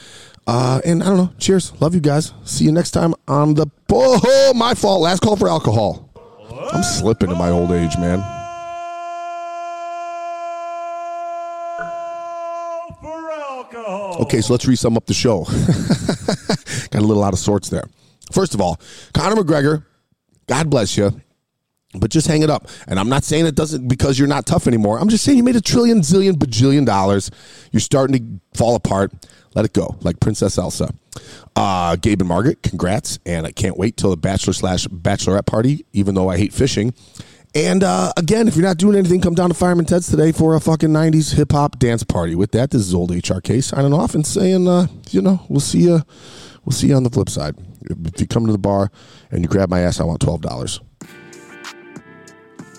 Uh, 0.48 0.80
and 0.86 1.04
I 1.04 1.08
don't 1.08 1.18
know. 1.18 1.30
Cheers. 1.38 1.74
Love 1.82 1.94
you 1.94 2.00
guys. 2.00 2.34
See 2.46 2.64
you 2.64 2.72
next 2.72 2.92
time 2.92 3.14
on 3.28 3.54
the. 3.54 3.68
Oh, 3.92 4.54
my 4.56 4.74
fault. 4.74 5.02
Last 5.02 5.22
call 5.22 5.36
for 5.36 5.50
alcohol. 5.50 6.10
I'm 6.74 6.84
slipping 6.84 7.30
in 7.30 7.38
my 7.38 7.50
old 7.50 7.72
age, 7.72 7.98
man. 7.98 8.24
Okay, 14.20 14.42
so 14.42 14.54
let's 14.54 14.66
re-sum 14.66 14.98
up 14.98 15.06
the 15.06 15.14
show. 15.14 15.44
Got 16.92 17.02
a 17.02 17.06
little 17.06 17.24
out 17.24 17.34
of 17.34 17.40
sorts 17.40 17.70
there. 17.70 17.84
First 18.32 18.54
of 18.56 18.62
all, 18.62 18.80
Conor 19.14 19.36
McGregor, 19.36 19.86
God 20.48 20.70
bless 20.70 20.98
you, 20.98 21.22
but 22.00 22.12
just 22.12 22.28
hang 22.28 22.42
it 22.42 22.50
up. 22.50 22.68
And 22.88 23.00
I'm 23.00 23.10
not 23.10 23.24
saying 23.24 23.46
it 23.46 23.56
doesn't 23.56 23.88
because 23.88 24.18
you're 24.18 24.28
not 24.28 24.46
tough 24.46 24.68
anymore. 24.68 25.00
I'm 25.00 25.10
just 25.10 25.24
saying 25.24 25.38
you 25.38 25.44
made 25.44 25.56
a 25.56 25.62
trillion, 25.62 26.02
zillion, 26.02 26.34
bajillion 26.34 26.86
dollars. 26.86 27.32
You're 27.72 27.80
starting 27.80 28.18
to 28.18 28.58
fall 28.58 28.76
apart. 28.76 29.12
Let 29.56 29.66
it 29.66 29.74
go, 29.74 29.98
like 30.02 30.20
Princess 30.20 30.58
Elsa. 30.58 30.94
Uh, 31.56 31.96
Gabe 31.96 32.22
and 32.22 32.28
Margaret, 32.28 32.62
congrats, 32.62 33.18
and 33.26 33.48
I 33.48 33.52
can't 33.52 33.76
wait 33.78 33.98
till 33.98 34.12
the 34.12 34.18
bachelor 34.18 34.54
slash 34.54 34.88
bachelorette 34.88 35.48
party. 35.48 35.86
Even 35.94 36.16
though 36.16 36.30
I 36.30 36.38
hate 36.38 36.54
fishing. 36.54 36.94
And 37.56 37.84
uh, 37.84 38.12
again, 38.18 38.48
if 38.48 38.56
you're 38.56 38.66
not 38.66 38.78
doing 38.78 38.96
anything, 38.96 39.20
come 39.20 39.34
down 39.34 39.50
to 39.50 39.56
Fireman 39.56 39.86
Ted's 39.86 40.10
today 40.10 40.32
for 40.32 40.54
a 40.54 40.60
fucking 40.60 40.90
90s 40.90 41.34
hip 41.34 41.54
hop 41.54 41.80
dance 41.80 42.04
party. 42.04 42.36
With 42.36 42.52
that, 42.52 42.70
this 42.70 42.82
is 42.82 42.94
old 42.94 43.10
HRK 43.12 43.64
signing 43.64 43.94
off 43.94 44.14
and 44.14 44.28
saying, 44.28 44.68
uh, 44.68 44.88
you 45.10 45.22
know, 45.22 45.44
we'll 45.50 45.60
see 45.60 45.80
you. 45.80 46.02
We'll 46.66 46.74
see 46.74 46.88
you 46.88 46.96
on 46.96 47.04
the 47.04 47.10
flip 47.10 47.30
side. 47.30 47.56
If 47.82 48.20
you 48.20 48.28
come 48.28 48.46
to 48.46 48.52
the 48.52 48.58
bar 48.58 48.92
and 49.32 49.42
you 49.42 49.48
grab 49.48 49.70
my 49.70 49.80
ass, 49.80 50.00
I 50.00 50.04
want 50.04 50.20
twelve 50.20 50.42
dollars. 50.42 50.82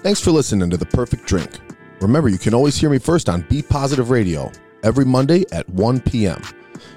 Thanks 0.00 0.20
for 0.20 0.30
listening 0.30 0.70
to 0.70 0.76
The 0.76 0.86
Perfect 0.86 1.26
Drink. 1.26 1.50
Remember, 2.00 2.28
you 2.28 2.38
can 2.38 2.54
always 2.54 2.76
hear 2.76 2.88
me 2.88 2.98
first 2.98 3.28
on 3.28 3.42
Be 3.42 3.62
Positive 3.62 4.10
Radio 4.10 4.52
every 4.84 5.04
Monday 5.04 5.44
at 5.50 5.68
1 5.70 6.00
p.m. 6.02 6.40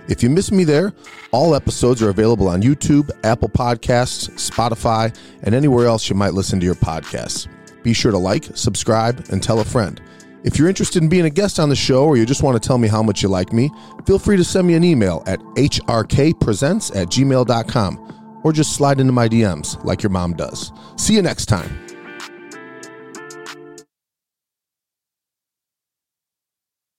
If 0.07 0.21
you 0.21 0.29
miss 0.29 0.51
me 0.51 0.63
there, 0.63 0.93
all 1.31 1.55
episodes 1.55 2.03
are 2.03 2.11
available 2.11 2.47
on 2.47 2.61
YouTube, 2.61 3.09
Apple 3.23 3.49
Podcasts, 3.49 4.29
Spotify, 4.33 5.17
and 5.41 5.55
anywhere 5.55 5.87
else 5.87 6.11
you 6.11 6.15
might 6.15 6.35
listen 6.35 6.59
to 6.59 6.65
your 6.65 6.75
podcasts. 6.75 7.47
Be 7.81 7.91
sure 7.93 8.11
to 8.11 8.19
like, 8.19 8.45
subscribe, 8.53 9.25
and 9.31 9.41
tell 9.41 9.61
a 9.61 9.65
friend. 9.65 9.99
If 10.43 10.59
you're 10.59 10.69
interested 10.69 11.01
in 11.01 11.09
being 11.09 11.25
a 11.25 11.31
guest 11.31 11.59
on 11.59 11.69
the 11.69 11.75
show 11.75 12.05
or 12.05 12.17
you 12.17 12.25
just 12.27 12.43
want 12.43 12.61
to 12.61 12.65
tell 12.65 12.77
me 12.77 12.87
how 12.87 13.01
much 13.01 13.23
you 13.23 13.29
like 13.29 13.51
me, 13.51 13.71
feel 14.05 14.19
free 14.19 14.37
to 14.37 14.43
send 14.43 14.67
me 14.67 14.75
an 14.75 14.83
email 14.83 15.23
at 15.25 15.39
hrkpresents 15.55 16.95
at 16.95 17.07
gmail.com 17.07 18.41
or 18.43 18.53
just 18.53 18.75
slide 18.75 18.99
into 18.99 19.11
my 19.11 19.27
DMs 19.27 19.83
like 19.83 20.03
your 20.03 20.11
mom 20.11 20.33
does. 20.33 20.71
See 20.97 21.15
you 21.15 21.23
next 21.23 21.47
time. 21.47 21.90